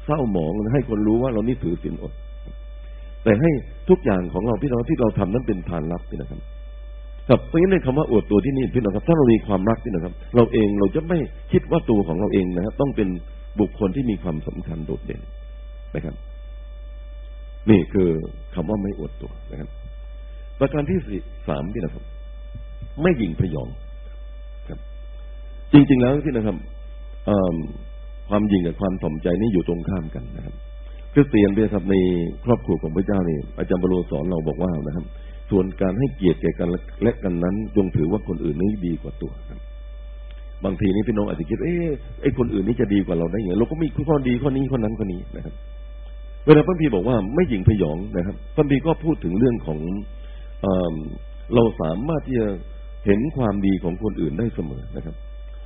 [0.04, 2.12] เศร้าหมองให้คนรู้ว่าเรานี่ถือศีลอด
[3.24, 3.50] แต่ให้
[3.88, 6.40] ทุกอย่างของเราพี่น้องที่เราทำนั้นเป็นทานลับพี่นะครับ
[7.32, 11.18] ครับเพราะงั้นในคำว่าอวดตัวที่นี่พี่น้องครับ ถ้าเรามีความรักพี่นะครับ เราเองเราจะไม่
[11.52, 13.08] คิดว่าตัวของเราเองนะครับ ต้องเป็น
[13.60, 15.20] บุคคลที่มีความสำคัญโดดเด่น
[15.94, 16.14] นะครับ
[17.70, 18.08] นี่คือ
[18.54, 19.68] คำว่าไม่อวดตัวนะครับ
[20.60, 20.98] ประการที่
[21.48, 22.04] สามพี่นะครับ
[23.02, 23.68] ไม่หยิ่งพยอง
[24.68, 24.78] ครับ
[25.72, 26.56] จริง ๆ แล้วพี่นะครับ
[28.28, 30.54] ความยิงกับความถ่อมใจนี่อยู่ตรงข้ามกันนะครับ
[31.12, 31.94] คริสเตียนเนี่ยครับใน
[32.44, 35.04] ครอบครัวของพระเจ้านี่อาจารย์บรโลสอนเราบอกว่านะครับ
[35.52, 36.68] ส่วนการให้เกียรติแก่กัน
[37.02, 39.60] และกันนั้นจงถือว่าคนอื่นนี้ดีกว่าตัวครับ
[40.64, 41.88] บางทีนี่พี่น้องอาจจะคิด เอ๊ะ
[42.22, 45.54] ไอ้คนอื่นนี่จะดีกว่าเราได้ยังไงเราก็มีข้อดีข้อนี้ข้อนั้นข้อนี้นะครับ
[46.44, 49.78] เวลาพระพีบอกว่าไม่หยิ่งพยองนะครับพระพีก็พูดถึงเรื่องของ
[50.62, 50.66] เอ
[51.54, 52.46] เราสามารถที่จะ
[53.06, 55.14] เห็นความดีของคนอื่นได้เสมอนะครับ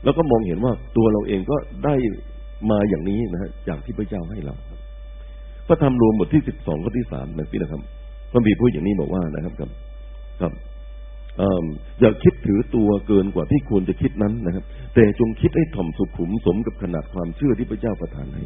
[0.04, 1.94] แล้วก็มองเห็นว่าตัวเราเองก็ได้
[2.70, 4.54] มาอย่างนี้นะฮะจากที่พระเจ้าให้เรา
[5.68, 7.82] พระธรรมรวมบทที่สิบสองข้อที่สามนะพี่นะครับ
[8.36, 9.70] ระบีพูดอย่างนี้บอกว่านะครับครับ
[10.40, 10.52] ครับ
[12.00, 18.42] อย่าคิดถือตัวเกินกว่าที่ควรจะคิดนั้นนะครับ แต่จงคิดให้ถ่อมสุขุมสมกับขนาดความเชื่อที่พระเจ้าประทานให้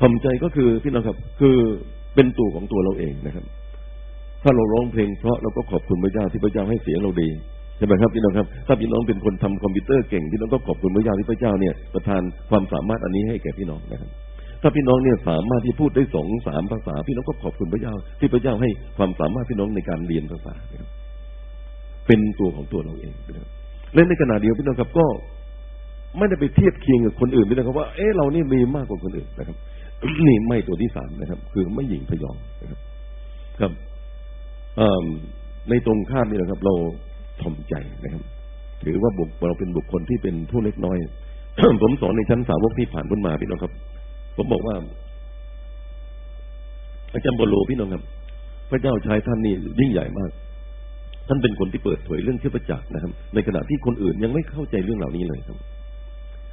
[0.00, 1.56] ถ่อมใจก็คือพี่น้องครับ คือ
[2.14, 3.44] เป็นตัวของตัวเราเองนะครับ
[4.42, 7.28] ถ้าเราร้องเพลงเพราะเราก็ขอบคุณพระเจ้าที่พระเจ้าให้เสียงเราดี
[7.76, 14.10] ใช่ไหมครับพี่น้องครับ ถ้าพี่น้องเป็นคนทำคอมพิวเตอร์เก่งพี่น้องก็ขอบคุณพระเจ้าที่พระเจ้าเนี่ยประทานความสามารถอันนี้ให้แก่พี่น้องนะครับ
[14.62, 20.54] ถ้าพี่น้องเนี่ยสามารถที่พูดได้สองสามภาษา พี่น้องก็ขอบคุณพระเจ้า ที่พระเจ้าให้ความสามารถพี่น้องในการเรียนภาษา
[22.06, 23.14] เป็นตัวของตัวเราเอง
[23.94, 25.06] และในขณะเดียวพี่น้องครับก็
[26.18, 29.56] ไม่ได้ไปเทียบเคียงกับคนอื่นพี่น้องครับว่าเออเรานี่มีมากกว่าคนอื่นนะครับ
[30.26, 32.78] นี่ไม่ตัวที่สามนะครับ คือไม่หยิงพยองนะครับ
[33.60, 33.72] ครับ
[35.68, 36.74] ในตรงข้ามนี่แหละครับ เรา
[37.40, 38.22] ถ่อมใจนะครับ
[38.84, 40.96] ถือว่าบุคเราเป็นบุคคลที่เป็นผู้เล็กน้อย
[41.82, 43.72] ผมสอนในชั้นสาวกที่ผ่านพ้นมาพี่น้องครับ
[44.36, 44.74] ผมบอกว่า
[47.12, 48.02] อาจารย์บโลพี่น้องครับ
[48.70, 50.30] พระเจ้าชายท่านนี่ยิ่งใหญ่มาก
[51.28, 55.56] ท่านเป็นคนที่เปิดเผยเรื่องเทพจักรนะครับ ในขณะที่คนอื่นยังไม่เข้าใจเรื่องเหล่านี้เลยครับ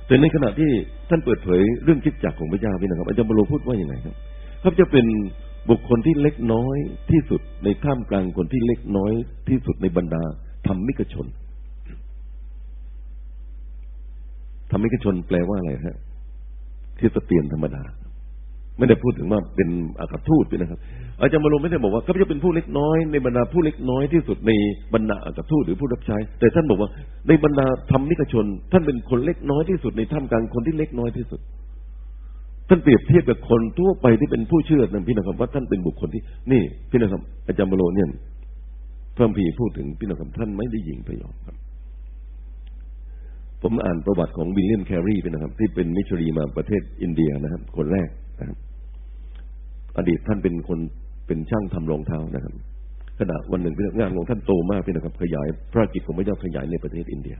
[0.07, 0.69] แต่ในขณะที่
[1.09, 4.15] ท่านเปิดเผยเรื่องคิดจักรของพระเจ้าพี่นะครับอาจารย์บโลพูดว่าอย่างไรครับ
[4.61, 5.05] เขาจะเป็น
[5.69, 6.77] บุคคลที่เล็กน้อย
[7.11, 9.11] ที่สุดในท่ามกลางคนที่เล็กน้อย
[9.49, 10.23] ที่สุดในบรรดา
[10.67, 11.27] ธรรมิกชน
[14.71, 15.97] ธรรมิกชนแปลว่าอะไรฮะ
[16.99, 17.83] คริสเตียนธรรมดา
[18.77, 20.79] ไม่ได้พูดถึงว่าเป็นอัครทูตนะครับ
[21.21, 24.51] อาจารย์เปาโลไม่ได้บอกว่าเขาจะเป็นผู้เล็กน้อยในบรรดาผู้เล็กน้อยที่สุดใน
[24.93, 26.89] บรรดาอัครทูตหรือผู้รับใช้ แต่ท่านบอกว่า
[27.27, 31.39] ในบรรดาธรรมิกชน ท่านเป็นคนเล็กน้อยที่สุดในท่ามกลางคนที่เล็กน้อยที่สุด
[32.69, 38.07] ท่านเปรียบเทียบกับคนทั่วไปที่เป็นผู้เชื่อนะพี่นะครับว่าท่านเป็นบุคคลที่ นี่พี่นะครับ อาจารย์เปาโลเนี่ย
[39.15, 41.55] พระคัมภีร์พูดถึงพี่นะครับท่านไม่ได้ยิงพยองครับ
[43.61, 48.57] ผมอ่านประวัติของวิลเลียมแครีเป็นนะครับ ที่เป็นมิชชันนารีมาประเทศอินเดียนะครับ คนแรกนะครับ
[49.97, 50.79] อดีตท่านเป็นคน
[51.27, 52.53] เป็นช่างทำรองเท้านะครับ
[53.19, 57.35] ขณะวันหนึ่งงานของท่านโตมากพี่นะครับ ขยายพรกิจของพระเจ้าขยายในประเทศอินเดีย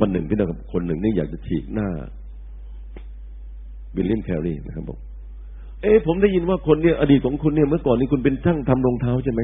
[0.00, 1.88] วันหนึ่งพี่นะครับคนหนึ่งนี่อยากจะฉีกหน้า
[3.96, 4.98] วิลเลียมแครีนะครับบอก
[5.82, 9.40] เอ๊ะผมได้ยินว่าคนเนี่ยอดีตของคุณเนี่ยเมื่อก่อนนี้คุณเป็นช่างทำรองเท้าใช่ไหม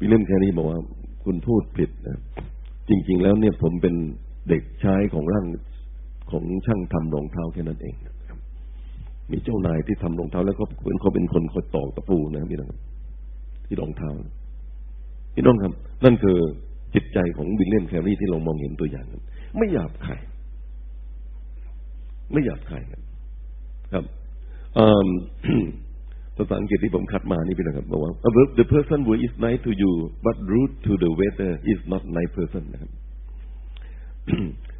[0.00, 0.78] วิลเลียมแครีบอกว่า
[1.24, 2.20] คุณพูดผิดนะ
[2.88, 3.94] จริง ๆ แล้วเนี่ยผมเป็น
[4.48, 5.46] เด็กชายของร่าง
[6.30, 7.94] ของช่างทำรองเท้าแค่นั้นเอง
[9.30, 12.70] มีเจ้านายที่ทำรองเท้าแล้วก็เหมือนเขาเป็นคนคอยตอกตะปูนะครับพี่น้อง
[13.66, 14.10] ที่รองเท้า
[15.34, 15.72] พี่น้องครับ
[16.04, 16.38] นั่นคือ
[16.94, 19.06] จิตใจของวิลเลียมแครีที่เรามองเห็นตัวอย่าง
[19.56, 20.20] ไม่หยาบคาย
[22.32, 23.02] ไม่หยาบคายครับ
[23.92, 24.04] ครับ
[26.38, 28.12] ภาษาอังกฤษที่ผมคัดมานี่พี่นะครับบอกว่า
[28.58, 29.92] the person who is nice to you
[30.26, 32.90] but rude to the waiter is not nice person นะครับ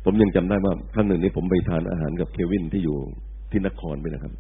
[0.05, 2.97] ผมยังจำได้ว่าครั้งหนึ่งนี้ผมไปทานอาหารกับเควินที่อยู่
[3.51, 4.33] ที่นครไปนะครับ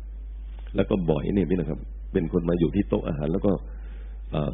[0.76, 1.78] แล้วก็บ่อยเนี่ยพี่นะครับ
[2.12, 3.52] เป็นคนมาอยู่ที่โต๊ะอาหาร แล้วก็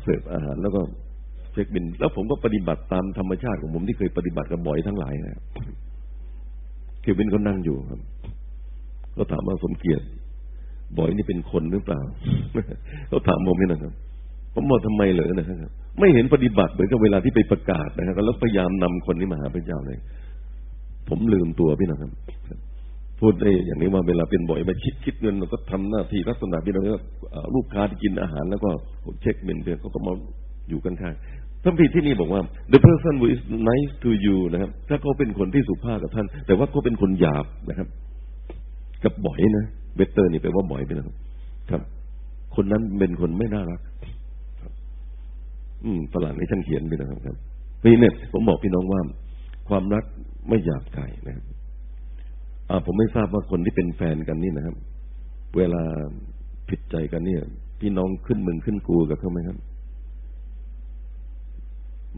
[0.03, 0.81] เสิร์ฟอาหารแล้วก็
[1.53, 5.41] เช็คบิน แล้วผมก็ปฏิบัติตามธรรมชาติของผมที่เคยปฏิบัติกับบ่อยทั้งหลายนะ
[7.03, 8.01] เควินก็นั่งอยู่ครับ
[9.17, 10.05] ก็ถามว่าสมเกียรติ
[10.99, 12.01] บอยนี่เป็นคนหรือเปล่า
[13.09, 13.93] เขาถามผมนี่นะครับ
[14.55, 15.59] ผมบอกทำไมเหรอนะครับ
[15.99, 19.99] ไม่เห็นปฏิบัติเหมือนกับเวลาที่ไปประกาศนะครับแล้วพยายามนำคนนี้มาหาพระเจ้าเลย
[21.09, 22.11] ผมลืมตัวพี่นะครับ
[23.21, 26.85] พูดได้อย่างนี้ว่าเวลาเป็นบ่อยมาคิดคิดเงินเราก็ทำหน้าที่ลักษณะพี่น้อง
[27.55, 28.71] ลูกค้าที่กินอาหารแล้วก็
[29.23, 30.13] เช็คเงินเดือนเขาก็มา
[30.69, 31.15] อยู่กันข้าง
[31.63, 32.41] ท่านพี่ที่นี่บอกว่า
[32.73, 37.89] the person who is nice to you นะครับ ถ้าเขาเป็นคนที่สุภาพกับท่าน แต่ว่าเขาเป็นคนหยาบนะครับ
[39.05, 39.67] กับบ่อยนะ
[39.97, 41.15] เบเตอร์นี่แปลว่าบ่อยไปนะครับ
[41.71, 41.83] ครับ
[42.55, 43.81] คนนั้นเป็นคนไม่น่ารัก
[45.85, 47.37] อืมฝรั่งนี่ฉันเขียนไปนะครับครับ
[47.85, 49.01] นี่เนี่ยผมบอกพี่น้องว่า
[49.69, 50.05] ความรัก
[50.49, 51.45] ไม่อยากไก่นะครับ
[52.71, 54.77] อ่าผมไม่ทราบว่าคนที่เป็นแฟนกันนี่นะครับ
[55.57, 55.83] เวลา
[56.69, 57.43] ผิดใจกันเนี่ย
[57.81, 59.59] พี่น้องขึ้นมึงขึ้นกูกับเขาไหมครับ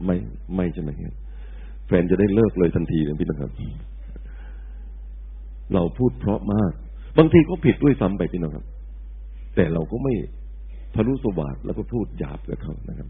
[0.05, 0.17] ไม่
[0.55, 1.13] ไม่ใช่ไหมครับ
[1.87, 3.51] แฟนจะได้เลิกเลยทันทีนะพี่นะครับ
[5.73, 6.73] เราพูดเพราะมาก
[7.17, 8.65] บางทีก็ผิดด้วยซ้ำไปพี่น้องครับ
[9.55, 10.13] แต่เราก็ไม่
[10.95, 13.07] ทะลุสวาดแล้วก็พูดหยาบกับเขานะครับ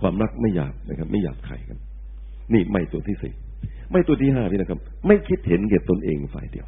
[0.00, 1.78] ความรักไม่หยาบนะครับ ไม่หยาบใครครับ
[2.52, 3.32] นี่ไม่ตัวที่สี่
[3.92, 6.66] ไม่ตัวที่ห้าพี่นะครับ ไม่คิดเห็นเก็บตนเองฝ่ายเดียว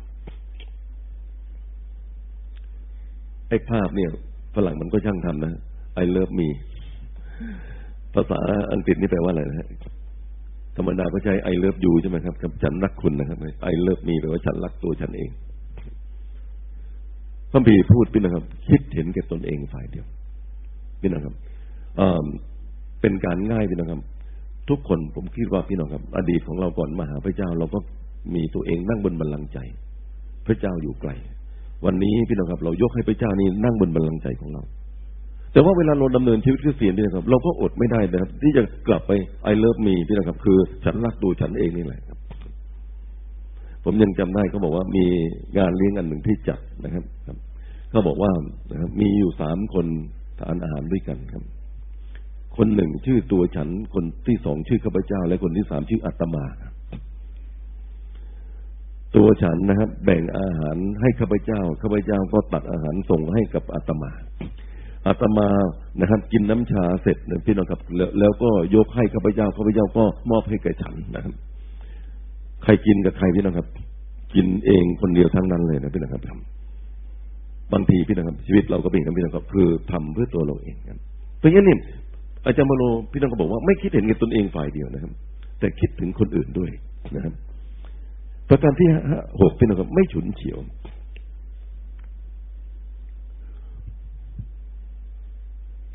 [3.48, 4.10] ไอ้ภาพเนี่ย
[4.54, 5.52] ฝรั่งมันก็ช่างทำนะ
[6.02, 6.48] I love me
[8.14, 8.40] ภาษา
[8.72, 9.68] อังกฤษนี่แปลว่าอะไรนะฮะ
[10.76, 13.38] ธรรมดาก็ใช้ I love you ใช่ไหมครับกับฉันรักคุณนะครับ
[13.70, 15.30] I love me แปลว่าฉันรักตัวฉันเอง
[17.54, 20.06] พระบีพูดพี่นะครับ คิดเห็นแก่ตนเองฝ่ายเดียว
[21.00, 21.34] พี่นะครับ
[23.00, 24.00] เป็นการง่ายพี่นะครับ
[24.68, 27.78] ทุกคนผมคิดว่าพี่น้องครับ อดีตของเราก่อนมาหาพระเจ้า เราก็
[28.34, 29.58] มีตัวเองนั่งบนบัลลังก์ใจ
[30.46, 31.10] พระเจ้าอยู่ไกล
[31.84, 34.62] วันนี้พี่น้องครับ เรายกให้พระเจ้านี่นั่งบนบัลลังก์ใจของเรา
[35.52, 39.12] แต่ว่าเวลาเราดำเนินชีวิตคริสเตียนพี่นะครับ เราก็อดไม่ได้นะครับ ที่จะกลับไป
[39.44, 42.18] ไอเลิฟมีพี่นะครับ คือฉันรักตัวฉันเองนี่แหละครับ
[43.84, 45.04] ผมยังจำได้เขาบอกว่ามี
[45.56, 47.04] งานเลี้ยงอันหนึ่งที่จัดนะครับ
[47.94, 48.32] เขาบอกว่า
[48.70, 49.86] นะครับมีอยู่สามคน
[50.38, 51.42] ทานอาหารด้วยกันครับ
[52.56, 56.44] คนหนึ่งชื่อตัวฉัน คนที่สองชื่อข้าพเจ้า และคนที่สามชื่ออาตมา
[59.16, 64.12] ตัวฉันนะครับ แบ่งอาหารให้ข้าพเจ้าข้าพเจ้าก็ตักอาหารส่งให้กับอาตมา
[65.06, 65.48] อาตมา
[66.00, 67.80] นะครับ กินน้ำชาเสร็จพี่น้องครับ
[68.20, 71.34] แล้วก็ยกให้ข้าพเจ้าข้าพเจ้าก็มอบให้แก่ฉันนะครับ
[72.62, 73.68] ใครกินกับใครพี่น้องครับ
[74.34, 76.53] กินเองคนเดียวทั้งนั้นเลยนะพี่น้องครับ
[77.74, 80.98] บางทีพี่น้องครับชีวิตเราก็เป็นอย่างนั้นพี่น้องครับคือทำเพื่อตัวเราเองครับ
[81.38, 81.76] เพราะงั้นนี่
[82.46, 82.82] อาจารย์มโล
[83.12, 85.12] พี่น้องก็บอกว่าไม่คิดเห็นกับตนเองฝ่ายเดียวนะครับ
[85.58, 86.70] แต่คิดถึงคนอื่นด้วย
[87.14, 87.34] นะครับ
[88.48, 88.88] ประการที่
[89.40, 90.58] หกพี่น้องครับไม่ฉุนเฉียว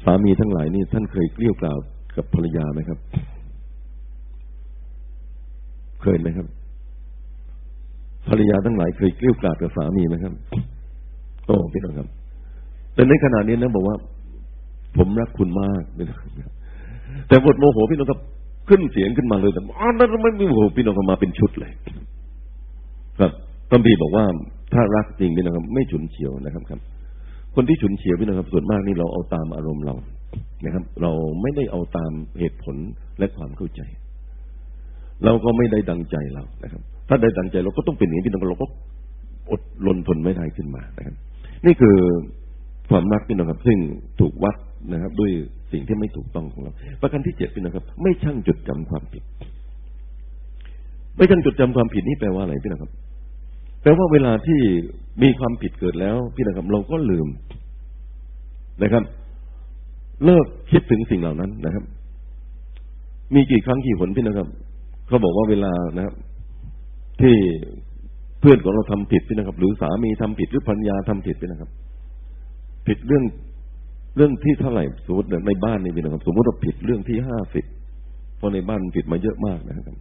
[0.03, 1.77] สามีทั้งหลายนี่ท่านเคยเกลี้ยกล่าว
[2.17, 2.99] กับภรรยาไหมครับ
[6.01, 6.47] เคยไหมครับ
[8.29, 10.33] ภรรยาทั้งหลายเคยเกลี้ยกล่าวกับสามีไหมครับ
[11.49, 12.07] โอ้พี่น้องครับ
[12.93, 13.95] แต่ในขณะนี้นะบอกว่า
[14.97, 15.83] ผมรักคุณมาก
[17.27, 18.19] แต่บทโมโหพี่น้องครับ
[18.69, 21.71] ขึ้นเสียงขึ้นมาเลยแต่อ๋อนั่นไม่มีโมโหพี่น้องมาเป็นชุดเลย
[23.19, 23.31] ครับ
[23.69, 24.25] ต้นบีบอกว่า
[24.73, 26.79] ถ้ารักจริงพี่น้องครับ ไม่ฉุนเฉียวนะครับครับ
[27.55, 29.95] คนที่ฉุนเฉียวพี่น้องครับส่วนมากนี่เราเอาตามอารมณ์เรา
[30.65, 32.75] นะครับ เราไม่ได้เอาตามเหตุผล
[33.19, 33.81] และความเข้าใจ
[35.25, 38.67] เราก็ไม่ได้ดังใจเรานะครับ ถ้าได้ดังใจเราก็ต้องเป็นอย่างนี้พี่น้องเราก็
[39.51, 41.15] อดลนทนไม่ได้ขึ้นมานะครับ
[41.65, 41.97] นี่คือ
[42.89, 43.77] ความรักพี่น้องครับ ซึ่ง
[44.19, 44.55] ถูกวัด
[44.93, 45.31] นะครับ ด้วย
[45.71, 49.23] สิ่งที่ไม่ถูกต้องของเรา ประการที่เจ็ดพี่น้องครับ ไม่ช่างจดจำความผิด
[51.15, 52.91] ไม่ช่างจดจำความผิดนี่แปลว่าอะไรพี่น้องครับ
[53.81, 54.59] แปลว่าเวลาที่
[55.23, 57.27] มีความผิดเกิดแล้ว พี่น้องครับ เราก็ลืม
[58.83, 59.03] นะครับ
[60.25, 61.83] เลิกคิดถึงสิ่งเหล่านั้นนะครับ
[63.35, 64.49] มีกี่ครั้งกี่หนพี่น้องครับ
[65.07, 66.15] เขาบอกว่าเวลานะครับ
[67.21, 67.35] ที่
[68.39, 71.69] เพื่อนของเราทำผิดพี่นะครับ หรือสามีทำผิดหรือภรรยาทำผิดพี่นะครับ
[72.87, 73.23] ผิดเรื่อง
[74.15, 77.65] เรื่องที่เท่าไหร่สมมติในบ้านนี่พี่นะครับ สมมติเราผิดเรื่องที่ห้าสิบ
[78.37, 79.97] เพราะในบ้านผิดมาเยอะมากนะครับ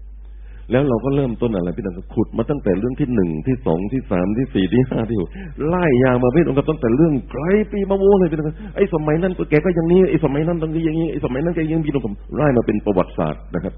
[0.71, 5.29] แล้วเราก็เริ่มต้นอะไรพี่นะครับขุดมาตั้งแต่เรื่องที่หนึ่งที่สองที่สามที่สี่ที่ห้าที่หก
[5.67, 13.75] ไล่ยาวมาพี่นะครับตั้งแต่เรื่องไกลปีมาโวเลยพี่นะครับไอ้สมัยนั้นแกก็อย่างนี้ไอ้สมัยนั้นต้องอย่างนี้ไอ้สมัยนั้นแกยังพี่น้องผมไล่มาเป็นประวัติศาสตร์นะครับ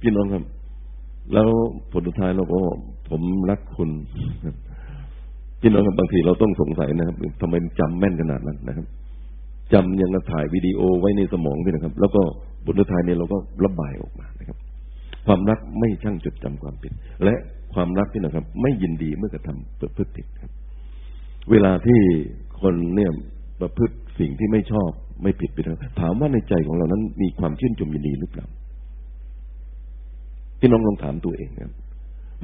[0.00, 0.42] พี่น้องครับ
[1.32, 1.48] แล้ว
[1.92, 2.60] ผลสุดท้ายเราก็
[3.10, 3.90] ผมรักคุณ
[5.60, 8.86] พี่น้องบางทีเราต้องสงสัยนะครับทำไมจำแม่นขนาดนั้นนะครับ
[9.72, 12.22] จำยังถ่ายวิดีโอไว้ในสมองพี่นะครับ แล้วก็
[12.64, 14.56] บทสุดท้ายเนี่ยเราก็ระบายออกมานะครับ
[15.26, 16.92] ความรักไม่ช่างจดจำความผิด
[17.24, 17.34] และ
[17.74, 20.50] ความรักพี่นะครับ ไม่ยินดีเมื่อกระทำประพฤติผิดครับ
[21.50, 22.00] เวลาที่
[22.60, 23.10] คนเนี่ย
[23.60, 24.90] ประพฤติสิ่งที่ไม่ชอบ
[25.22, 28.46] ไม่ผิดไปแล้วถามว่าในใจของเรานั้นมีความชื่นชมยินดีหรือเปล่า
[30.60, 31.72] พี่น้องลองถามตัวเองครับ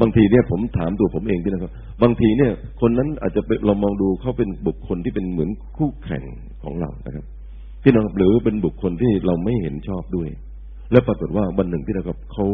[0.01, 1.73] บางทีเนี่ยผมถามตัวผมเองพี่นะครับ
[2.03, 6.25] บางทีเนี่ย คนนั้นอาจจะเรามองดูเขาเป็นบุคคลที่เป็นเหมือนคู่แข่ง
[6.63, 7.25] ของเรานะครับ
[7.83, 10.29] พี่น้องหรือเป็นบุคคลที่เราไม่เห็นชอบด้วย
[10.93, 12.47] แล้วปรากฏว่าวันหนึ่งพี่นะครับเขา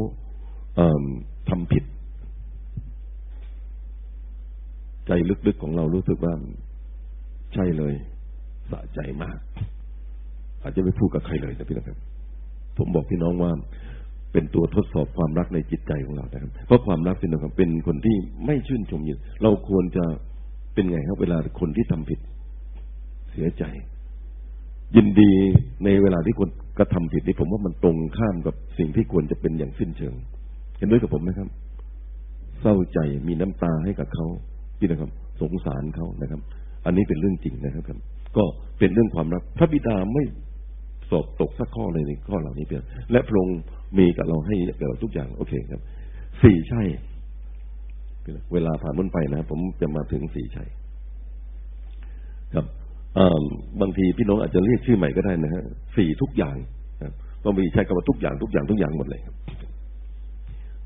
[0.77, 1.85] เทำผิด
[5.07, 5.11] ใจ
[5.47, 6.33] ลึกๆของเรารู้สึกว่า
[7.55, 7.95] ใช่เลย
[8.71, 9.39] สะใจมาก
[10.63, 11.99] อาจจะไม่พูดกับใครเลยนะพี่นะครับ
[12.79, 13.53] ผมบอกพี่น้องว่า
[14.33, 20.05] เป็นตัวทดสอบความรักในจิตใจของเรานะครับ เพราะความรักเป็นนะครับเป็นคนที่ไม่ชื่นชมยินเราควรจะ
[20.75, 22.19] เป็นไงครับเวลาคนที่ทำผิด
[23.33, 23.65] เสียใจ
[24.97, 25.33] ยินดี
[25.85, 30.15] ในเวลาที่คนกระทำผิดนี่ผมว่ามันตรงข้ามกับสิ่งที่ควรจะเป็นอย่างสิ้นเชิง
[30.79, 31.49] เห็นด้วยกับผมไหมครับ
[32.61, 34.27] เศร้าใจมีน้ำตาให้กับเขา
[34.79, 35.11] ที่นะครับ
[35.41, 36.41] สงสารเขานะครับ
[36.87, 37.85] อันนี้เป็นเรื่องจริงนะครับ
[38.37, 38.45] ก็
[38.79, 40.25] เป็นเรื่องความรักพระบิดาไม่
[41.11, 43.59] สอบตกสักข้อเลยในข้อเหล่านี้เพียงและพระองค์
[43.99, 45.81] มีกับเราให้กับเราทุกอย่างโอเคครับ
[46.43, 46.83] สี่ใช่
[48.53, 50.65] เวลาผ่านพ้นไปนะ ผมจะมาถึงสี่ใช่
[52.55, 52.67] ครับ
[53.81, 55.65] บางทีพี่น้องอาจจะเรียกชื่อใหม่ก็ได้นะฮะ
[55.97, 56.57] สี่ทุกอย่าง
[57.45, 59.35] ก็มีใช้คำว่าทุกอย่างทุกอย่างทุกอย่างหมดเลยครับ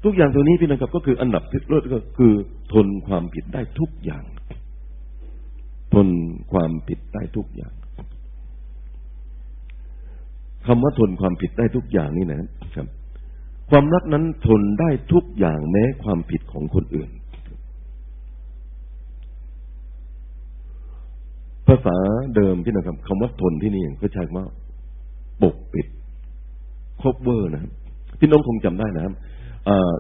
[0.05, 2.33] ทุกอย่างตัวนี้พี่น้องครับ ก็คืออันดับที่เลิศก็คือ
[2.73, 4.25] ทนความผิดได้ทุกอย่าง
[5.95, 6.09] ทน
[6.53, 7.73] ความผิดได้ทุกอย่าง
[10.67, 12.39] คำว่าทนความผิดได้ทุกอย่างนี่นะ
[12.77, 12.87] ครับ
[13.71, 17.11] ความรักนั้นทนได้ทุกอย่างแม้ความผิดของคนอื่น
[21.69, 21.97] ภาษา
[22.37, 24.45] เดิมที่นะครับคำว่าทนที่นี่ก็ใช้ว่า
[25.43, 25.87] ปกปิด
[27.03, 27.71] คบเวอร์นะครับ
[28.21, 29.15] พี่น้องคงจำได้นะครับ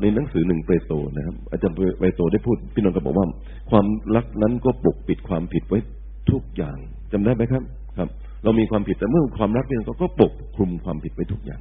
[0.01, 3.27] ในหนังสือหนึ่งเปโตนะครับ อาจารย์เปโตได้พูด พี่น้องก็บอกว่า
[3.71, 5.79] ความรักนั้นก็ปกปิดความผิดไว้
[6.31, 6.77] ทุกอย่าง
[7.13, 7.63] จำได้ไหมครับ
[7.99, 8.09] ครับ
[8.45, 11.61] เรามีความผิดแต่เมื่อความรักเนี่ยก็ปกคลุมความผิดไว้ทุกอย่าง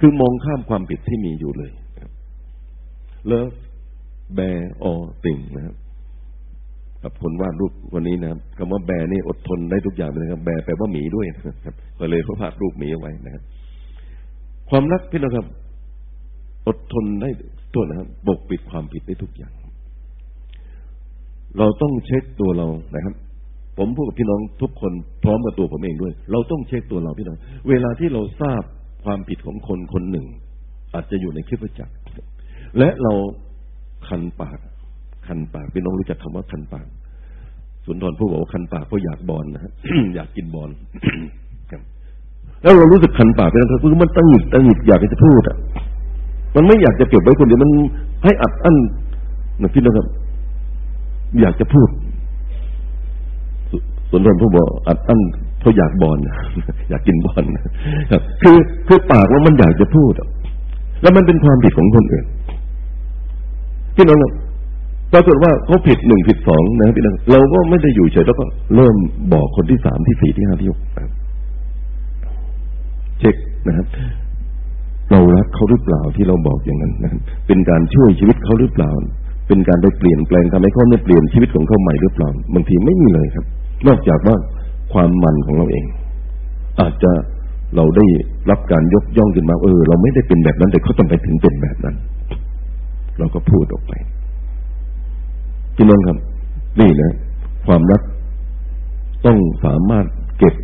[0.00, 1.72] คือมองข้ามความผิดที่มีอยู่เลย
[3.26, 3.52] เลิฟ
[4.34, 4.40] แบ
[4.82, 4.92] ออ
[5.24, 5.76] ติงนะครับ
[7.02, 13.42] กับคนวาดรูปวันนี้นะครับคำว่าแบนี่อดทนได้ทุกอย่างเลยครับแบแปลว่าหมีด้วยนะครับก็เลยเขาวาดรูปหมีเอาไว้นะครับ
[14.70, 15.46] ความรักพี่น้องครับ
[16.66, 17.30] อดทนได้
[17.74, 19.52] ตัวนะครับปกปิดความผิดได้ทุกอย่าง
[21.58, 23.14] เราต้องเช็คตัวเรานะครับ
[23.78, 24.92] ผมพูดกับพี่น้องทุกคน
[25.24, 27.36] พร้อมกับตัวผมเองด้วย เราต้องเช็คตัวเราพี่น้อง
[27.68, 28.62] เวลาที่เราทราบ
[29.04, 30.26] ความผิดของคนคนหนึ่ง
[30.94, 31.94] อาจจะอยู่ในคลิปจักร
[32.78, 33.12] และเรา
[34.08, 34.58] คันปาก
[35.26, 36.86] คันปากพี่น้องรู้จักคำว่าคันปาก
[37.84, 39.72] สุนทรพูดบอกว่าคันปากเพราะอยากบอลนะฮะ
[40.14, 40.70] อยากกินบอล
[42.62, 45.56] แล้วเรารู้สึกคันปากไปแล้วคือมันตั้งหิดตั้งหิดอยากจะพูดอะ
[46.56, 47.70] มันไม่อยากจะเก็บไว้คนเดียวมัน
[48.24, 48.76] ให้อัดอั้น
[49.62, 50.06] นะพี่นะครับ
[51.40, 51.88] อยากจะพูด
[54.12, 55.20] ส่วนรวมผู้บอกอัดอั้น
[55.60, 56.18] เพราอยากบอล
[56.90, 57.44] อยากกินบอล
[58.42, 58.56] คือ
[58.88, 60.12] คือปากว่ามันอยากจะพูด
[61.02, 62.24] แล้วมันเป็นความผิดของคนอื่น
[63.96, 64.18] พี่น้อง
[65.12, 68.44] ปรากฏว่าเขาผิดหนึ่งผิดสองนะพี่น้องเราก็ไม่ได้อยู่เฉยแล้วก็
[68.76, 68.96] เริ่ม
[69.32, 70.80] บอกคนที่สามที่สี่ที่ห้าที่หก
[73.20, 73.34] เช็ค
[73.68, 73.86] นะครับ
[75.10, 77.10] เรารักเขาหรือเปล่าที่เราบอกอย่างนั้นนะ
[77.46, 78.90] เป็นการช่วยชีวิตเขาหรือเปล่า
[79.48, 83.46] เป็นการไปเปลี่ยนแปลงทำให้เขาเนี่ยเปลี่ยนชีวิตของเขาใหม่หรือเปล่าบางทีไม่มีเลยครับ
[83.86, 84.36] นอกจากว่า
[84.92, 85.84] ความมันของเราเอง
[86.80, 87.12] อาจจะ
[87.76, 88.06] เราได้
[88.50, 91.96] รับการยกย่องขึ้นมาเออ เราไม่ได้เป็นแบบนั้น แต่เขาต้องไปถึงเป็นแบบนั้น
[93.18, 93.92] เราก็พูดออกไป
[95.76, 96.16] พี่น้องครับ
[96.80, 97.12] นี่นะ
[97.66, 98.02] ความรัก
[99.26, 100.06] ต้องสามารถ
[100.38, 100.54] เก็บ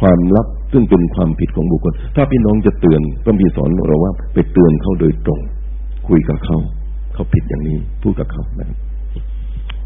[0.00, 5.40] ความลับซึ่งเป็นความผิดของบุคคล ถ้าพี่น้องจะเตือนก็มีสอนเราว่า ไปเตือนเขาโดยตรง
[6.08, 6.58] คุยกับเขา
[7.14, 8.78] เขาผิดอย่างนี้ พูดกับเขานะครับ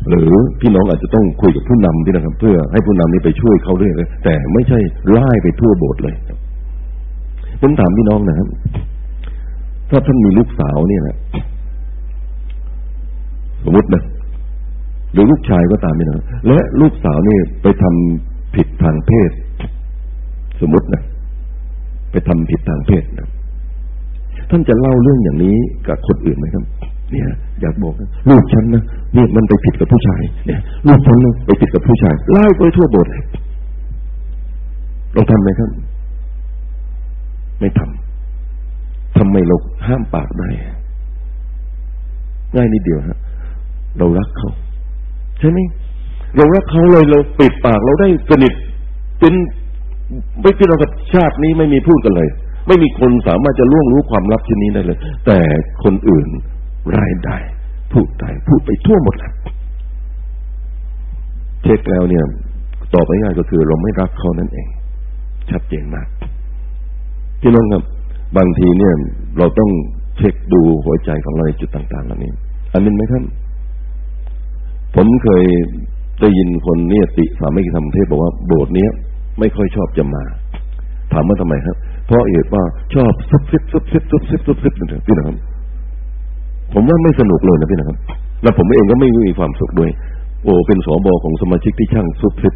[0.09, 3.93] หรือพี่น้องอาจจะต้องคุยกับผู้นำที่นะครับ เพื่อให้ผู้นำนี้ไปช่วยเขาด้วย
[4.25, 4.79] แต่ไม่ใช่
[5.11, 6.15] ไล่ไปทั่วโบสถ์เลย
[7.61, 8.49] ผมถามพี่น้องนะครับ
[9.91, 11.17] ถ้าท่านมีลูกสาวเนี่ยนะ
[13.65, 14.03] สมมตินะ
[15.13, 19.31] หรือลูกชายก็ตามนี่นะและลูกสาวนี่ไปทำผิดทางเพศ
[20.61, 21.03] สมมตินะ
[22.13, 23.29] ไปทำผิดทางเพศนะ
[24.51, 25.57] ท่านจะเล่าเรื่องอย่างนี้
[25.89, 26.65] กับคนอื่นไหมครับ
[27.11, 27.27] เนี่ย
[27.61, 28.83] อยากบอกนะลูกฉันนะ
[29.15, 33.23] เนี่ยมันไปผิดกับผู้ชาย เนี่ยลูกฉันนะไปผิดกับผู้ชายไล่ไปทั่วโบสถ์เลย
[35.15, 35.71] เราทำไหมครับ
[37.61, 40.49] ไม่ทำทำไมเราห้ามปากได้
[42.55, 43.19] ง่ายนิดเดียวฮะ
[43.99, 44.51] เรารักเขา
[45.39, 45.59] ใช่ไหม
[46.37, 48.53] เรารักเขาเลยเราปิดปากเราได้สนิท
[49.21, 49.35] เป็น
[50.41, 52.29] ไม่พี่น้องกับชาตินี้ไม่มีพูดกันเลย
[52.67, 55.39] ไม่มีคนสามารถจะล่วงรู้ความลับที่นี้ได้เลย แต่
[55.85, 56.27] คนอื่น
[56.97, 57.37] รายได้
[57.93, 59.33] พูดได้พูดไปทั่วหมดแล้ว
[61.63, 62.25] เช็คแล้วเนี่ย
[62.95, 64.69] ตอบง่ายก็คือเราไม่รักเขานั่นเอง
[65.51, 66.07] ชัดเจนมาก
[67.41, 67.83] พี่น้องครับ
[68.37, 68.95] บางทีเนี่ย
[69.39, 69.71] เราต้อง
[70.17, 72.33] เช็คดูหัวใจของเราในจุดต่างๆเหล่านี้
[72.73, 73.23] อันนี้ไหมครับ
[74.97, 75.45] ผมเคย
[76.21, 78.91] ได้ยินคนเนี่ยติสามีธรรมเทศบอกว่าโบสถ์เนี้ย
[79.39, 80.25] ไม่ค่อยชอบจะมา
[81.13, 82.63] ถามว่าทำไมครับ เพราะเหตุว่า
[82.95, 84.73] ชอบซุบซิบซุบซิบซุบซิบซุบซิบ
[85.07, 85.37] พี่นะครับ
[86.75, 87.99] ผมว่าไม่สนุกเลยนะพี่นะครับ
[88.43, 89.91] แล้วผมเองก็ไม่มีความสุขด้วย
[90.45, 92.55] โอ้เป็นสอบอของสมาชิกที่ช่างซุบซิบ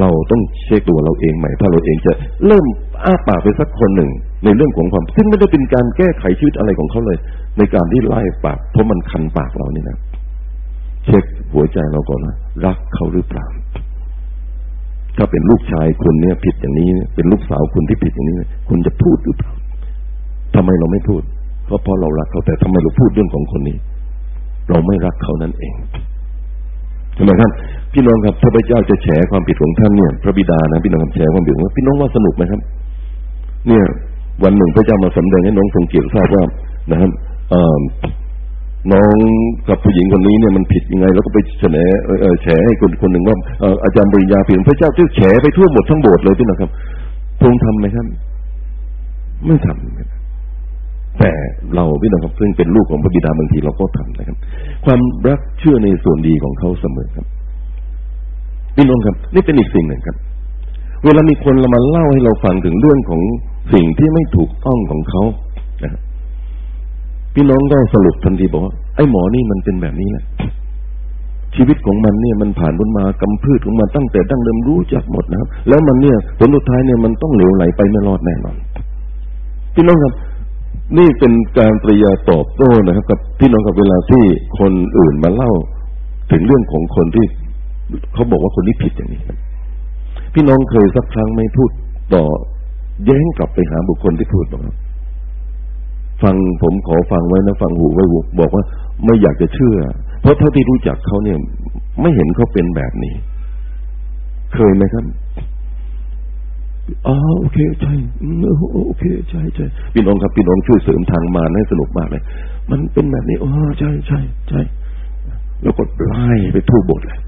[0.00, 2.12] เราต้องเช็คตัวเราเองใหม่ถ้าเราเองจะ
[2.46, 2.64] เริ่ม
[3.04, 4.10] อ้าปากไปสักคนหนึ่ง
[4.44, 7.18] ในเรื่องของความ ซึ่งไม่ได้เป็นการแก้ไขชีวิตอะไรของเขาเลย
[7.58, 9.98] ในการที่ไล่ปาก เพราะมันคันปากเรานี่นะ
[11.04, 13.46] เช็คหัวใจเราก่อนนะรักเขาหรือเปล่า
[15.16, 18.36] ถ้าเป็นลูกชายคุณเนี่ยผิดอย่างนี้ เป็นลูกสาวคุณที่ผิดอย่างนี้
[18.68, 19.52] คุณจะพูดหรือเปล่า
[20.54, 21.22] ทำไมเราไม่พูด
[21.68, 23.76] เพราะเรารักเขาแต่ทำไมเราพูดเรื่องของคนนี้
[24.68, 25.74] เราไม่รักเขานั่นเอง
[27.14, 27.50] ใช่ไหมครับ
[27.92, 32.60] พี่น้องครับพระเจ้าจะแฉความผิดของท่านเนี่ยพระบิดานะพี่น้องครับแฉความผิดว่าพี่น้องว่าสนุกไหมครับ
[33.68, 33.84] เนี่ย
[34.44, 36.44] วันหนึ่งพระเจ้ามาสำแดงให้น้องทรงเกียรติทราบว่า
[36.90, 37.10] นะครับ
[38.92, 39.14] น้อง
[39.68, 41.88] กับผู้หญิงคนนี้เนี่ยมันผิดยังไง แล้วก็ไปเสนอ
[42.42, 43.36] แฉให้คนคนหนึ่งว่า
[43.84, 46.70] อาจารย์ปริญญาผิดพระเจ้าที่แฉไปทั่วหมดทั้งโบสถ์เลยที่นะครับ
[47.40, 48.06] พงทำไหมครับ
[49.46, 50.17] ไม่ทำ
[51.18, 51.30] แต่
[51.74, 54.36] เราพี่น้องครับซึ่งเป็นลูกของพระบิดาบางทีเราก็ทำนะครับ
[54.84, 57.26] ความรักเชื่อในส่วนดีของเขาเสมอครับ
[58.76, 60.16] พี่น้องครับ นี่เป็นอีกสิ่งหนึ่งครับ
[61.04, 63.20] เวลามีคนเรามาเล่าให้เราฟังถึงเรื่องของ
[63.74, 65.22] สิ่งที่ไม่ถูกต้องของเขา
[65.82, 66.02] นะครับ
[67.34, 70.24] พี่น้องก็สรุปทันทีบอกว่าไอ้หมอนี่มันเป็นแบบนี้แหละ
[71.56, 78.56] ชีวิตของมันเนี่ยมันผ่านบนมากำพืชของมันตั้งแต่ดั้งเดิมรู้จักหมดนะครับ แล้วมันเนี่ยผลสุดท้ายเนี่ยมันต้องเหลวไหลไปไม่รอดแน่นอน
[79.74, 80.12] พี่น้องครับ
[80.96, 84.22] นี่เป็นการปริยาตอบโต้นะครับ กับพี่น้องกับเวลาที่
[84.58, 85.52] คนอื่นมาเล่า
[86.32, 87.26] ถึงเรื่องของคนที่
[88.14, 89.36] เขาบอกว่าคนนี้ผิดอย่างนี้ครับ
[90.34, 91.70] พี่น้องเคยสักครั้งไม่พูด
[92.14, 92.24] ต่อ
[93.06, 94.76] แย้งกลับไปหาบุคคลที่พูดบอกครับ
[96.22, 98.64] ฟังผมขอฟังไว้นะฟังหูไว้หูบอกว่า
[99.04, 99.76] ไม่อยากจะเชื่อ
[100.20, 101.38] เพราะเท่าที่รู้จักเขาเนี่ย
[102.00, 103.14] ไม่เห็นเขาเป็นแบบนี้
[104.54, 105.04] เคยไหมครับ
[107.06, 107.92] อ๋อโอเคใช่
[108.86, 112.22] โอเคใช่ใช่พี่น้องครับพี่น้องช่วยเสริมทางมาให้สนุกมากเลย
[112.70, 114.60] มันเป็นแบบนี้อ๋อใช่ใช่ใช่
[115.62, 117.18] แล้วก็ไล่ไปทั่วบทเลย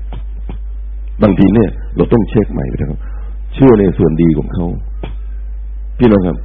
[1.23, 2.98] บางทีเนี่ย เราต้องเช็คใหม่นะครับ
[3.54, 4.67] เชื่อในส่วนดีของเขา
[5.98, 6.38] พี่น้องครับ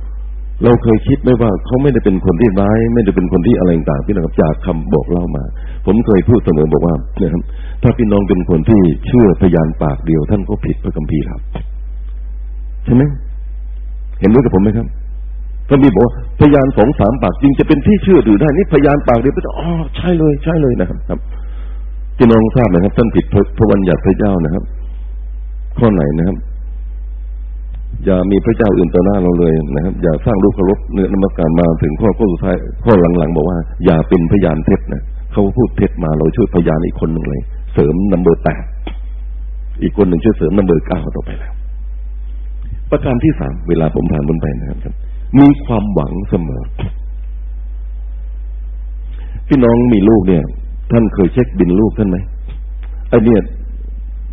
[0.64, 5.44] เราเคยคิดไหมว่าเขาไม่ได้เป็นคนที่ร้าย ไม่ได้เป็นคนที่อะไรต่างพี่น้องครับจากคำบอกเล่ามา
[5.86, 7.44] ผมเคยพูดเสมอบอกว่าเนี่ยครับ
[7.84, 11.42] ถ้าพี่น้องเป็นคนที่เชื่อพยานปากเดียว ท่านก็ผิดพระคัมภีร์ครับ
[12.86, 13.04] ใช่ไหม
[14.20, 14.88] เห็นด้วยกับผมไหมครับ
[15.68, 21.20] พระบีบอกว่าพยานสองสามปากจริงจะเป็นที่เชื่อถือได้นี่พยานปากเดียวก็จะอ๋อใช่เลยใช่เลยนะครับครับ
[22.18, 23.26] พี่น้องทราบไหมครับท่านผิด
[23.58, 24.64] พระวันหยัดพระเจ้านะครับ
[25.80, 26.38] ข้อไหนนะครับ
[28.06, 32.56] อย่ามีพระเจ้าอื่นต่อหน้าเราเลยนะครับ อย่าสร้างรูปเคารพเนื้อนมัสการมาถึงข้อข้อสุดท้าย
[32.86, 37.42] ข้อหลังๆ บอกว่า อย่าเป็นพยานเท็จนะเขาพูดเท็จมาเราช่วยพยานอีกคนหนึ่งเลย
[37.74, 38.64] เสริม number แปด
[39.82, 41.54] อีกคนหนึ่งช่วยเสริม number เก้าต่อไปแล้ว
[42.92, 44.94] ประการที่สามเวลาผมผ่านบนไปนะครับ
[45.40, 46.64] มีความหวังเสมอ
[49.48, 50.44] พี่น้องมีลูกเนี่ย
[50.92, 52.18] ท่านเคยเช็คบิลลูกท่านไหม
[53.10, 53.42] ไอ้เนี่ย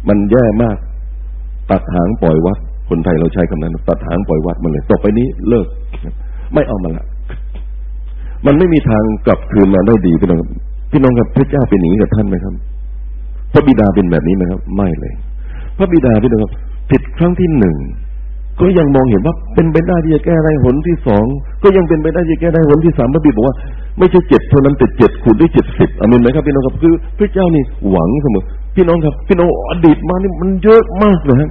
[0.09, 0.77] มันแย่มาก
[1.71, 5.67] ตัดหางปล่อยวัด คนไทยเราใช้คำนั้น ตัดหางปล่อยวัดมาเลยต่อไปนี้เลิก
[6.55, 7.05] ไม่เอามาละ
[8.47, 10.39] มันไม่มีทางกลับคืนมาได้ดีพี่น้อง
[10.93, 12.55] พี่น้องครับพระเจ้าเป็นอย่างนี้กับท่านไหมครับ
[13.53, 15.13] พระบิดาเป็นแบบนี้ไหมครับ ไม่เลย
[15.79, 16.53] พระบิดาพี่น้องครับ
[16.91, 17.77] ผิดครั้งที่หนึ่ง
[18.61, 21.25] ก็ยังมองเห็นว่าเป็นไปได้ที่จะแก้ได้หนที่สอง
[21.63, 23.57] ก็ยังเป็นไปได้ที่จะแก้ได้หนที่สามพระบิดบอกว่า
[23.99, 28.45] ไม่ใช่เจ็ดเท่านั้นแต่เจ็ดคูณด้วยเจ็ดสิบอามินไหมครับพี่น้องครับคือพระเจ้านี่หวังเสมอ
[28.77, 31.51] พี่น้องครับ พี่น้องอดีตมานี่มันเยอะมากเลยฮะ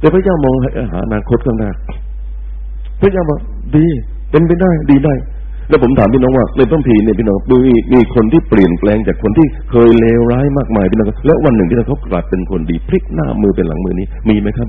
[0.00, 0.70] แต่พระเจ้ามองหา
[1.04, 1.70] อนาคตข้างหน้า
[3.00, 3.38] พระเจ้าบอก
[3.76, 3.86] ดี
[4.30, 5.14] เป็นไปได้ดีได้
[5.68, 7.58] แล้วผมถามพี่น้องว่าในต้นทีเนี่ยพี่น้องมี
[7.92, 14.68] มีคนที่เปลี่ยนแปลงจากคนที่เคยเลวร้ายมากมายพี่น้องแล้ววันหนึ่งที่เขากลับเป็นคนดีพลิกหน้ามือเป็นหลังมือนี้มีไหมครับ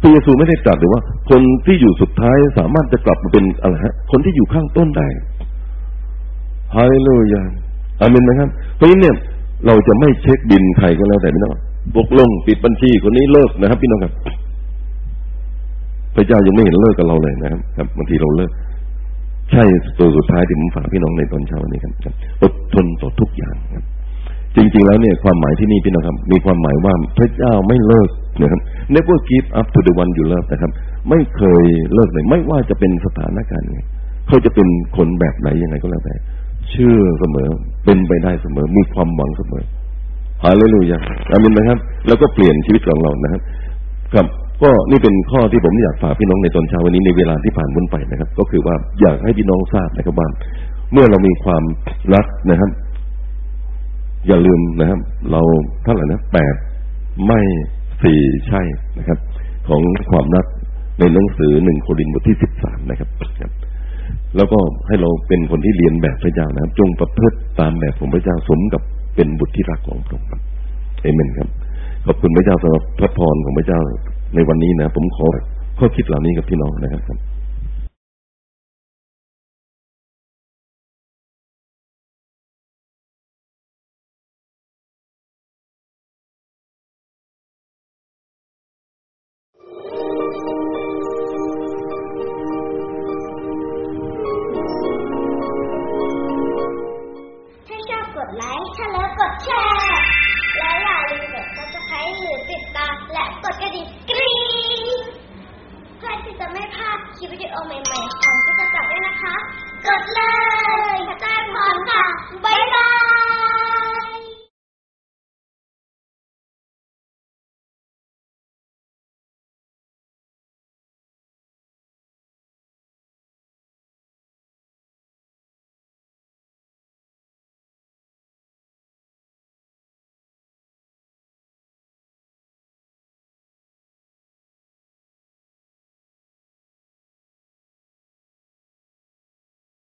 [0.00, 5.08] พระเยซูไม่ได้ตรัสหรือว่า คนที่อยู่สุดท้ายสามารถจะกลับมาเป็นอะไรฮะ คนที่อยู่ข้างต้นได้
[6.74, 7.42] ฮาเลลูยา
[8.00, 9.16] อามินนะครับ เพราะฉะนั้นเนี่ย
[9.66, 11.52] เราจะไม่เช็คบินใครก็แล้วแต่พี่น้อง
[11.96, 14.12] บกลงปิดบัญชีคนนี้เลิกนะครับ พี่น้องครับ
[16.14, 18.50] พระเจ้ายังไม่เห็นเลิกกับเราเลยนะครับครับบางทีเราเลิก
[19.50, 19.64] ใช่
[19.98, 21.92] ตัวสุดท้ายที่ผมฝากพี่น้องในตอนเช้านี้ครับ
[22.42, 23.84] อดทนต่อทุกอย่างครับ
[24.56, 28.08] จริง ๆ แล้วเนี่ย ความหมายที่นี่พี่น้องครับ มีความหมายว่าพระเจ้าไม่เลิก
[28.42, 28.60] นะครับ
[28.96, 30.70] never give up to the one you love นะครับ
[31.10, 31.64] ไม่เคย
[31.94, 33.80] เลิกเลย ไม่ว่าจะเป็นสถานการณ์ไง
[34.28, 36.14] เขาจะเป็นคนแบบไหนยังไงก็แล้วแต่
[36.70, 37.48] เชื่อเสมอ
[37.84, 39.64] เป็นไปได้เสมอ มีความหวังเสมอ
[40.44, 40.98] ฮาเลลูยา
[41.30, 43.40] อามินนะครับ แล้วก็เปลี่ยนชีวิตของเรานะครับ
[44.14, 44.26] ครับ
[44.62, 50.28] ก็นี่เป็นข้อที่ผมอยากฝากพี่น้องในตอนเช้าวันนี้ในเวลาที่ผ่านพ้นไปนะครับ ก็คือว่าอยากให้พี่น้องทราบนะครับว่า
[50.92, 51.62] เมื่อเรามีความ
[52.14, 52.70] รักนะครับ
[54.26, 55.40] อย่าลืมนะครับ เรา
[55.84, 56.54] เท่าไหร่นะแปด
[57.26, 57.40] ไม่
[58.02, 58.62] สี่ใช่
[58.98, 59.18] นะครับ
[59.68, 60.46] ของความรัก
[60.98, 63.10] ในหนังสือหนึ่งโครินธ์บทที่สิบสามนะครับ
[64.36, 68.82] แล้วก็ให้เราเป็นคนที่เรียนแบบพระเจ้านะครับ จงประพฤติตามแบบของพระเจ้าสมกับ
[69.16, 70.28] เป็นบุตรที่รักของพระองค์
[71.02, 71.48] เอเมนครับ
[72.06, 73.80] ขอบคุณพระเจ้าสำหรับพระพรของพระเจ้า
[74.34, 75.26] ในวันนี้นะ ผมขอ
[75.78, 77.02] ข้อคิดเหล่านี้กับพี่น้องนะครับ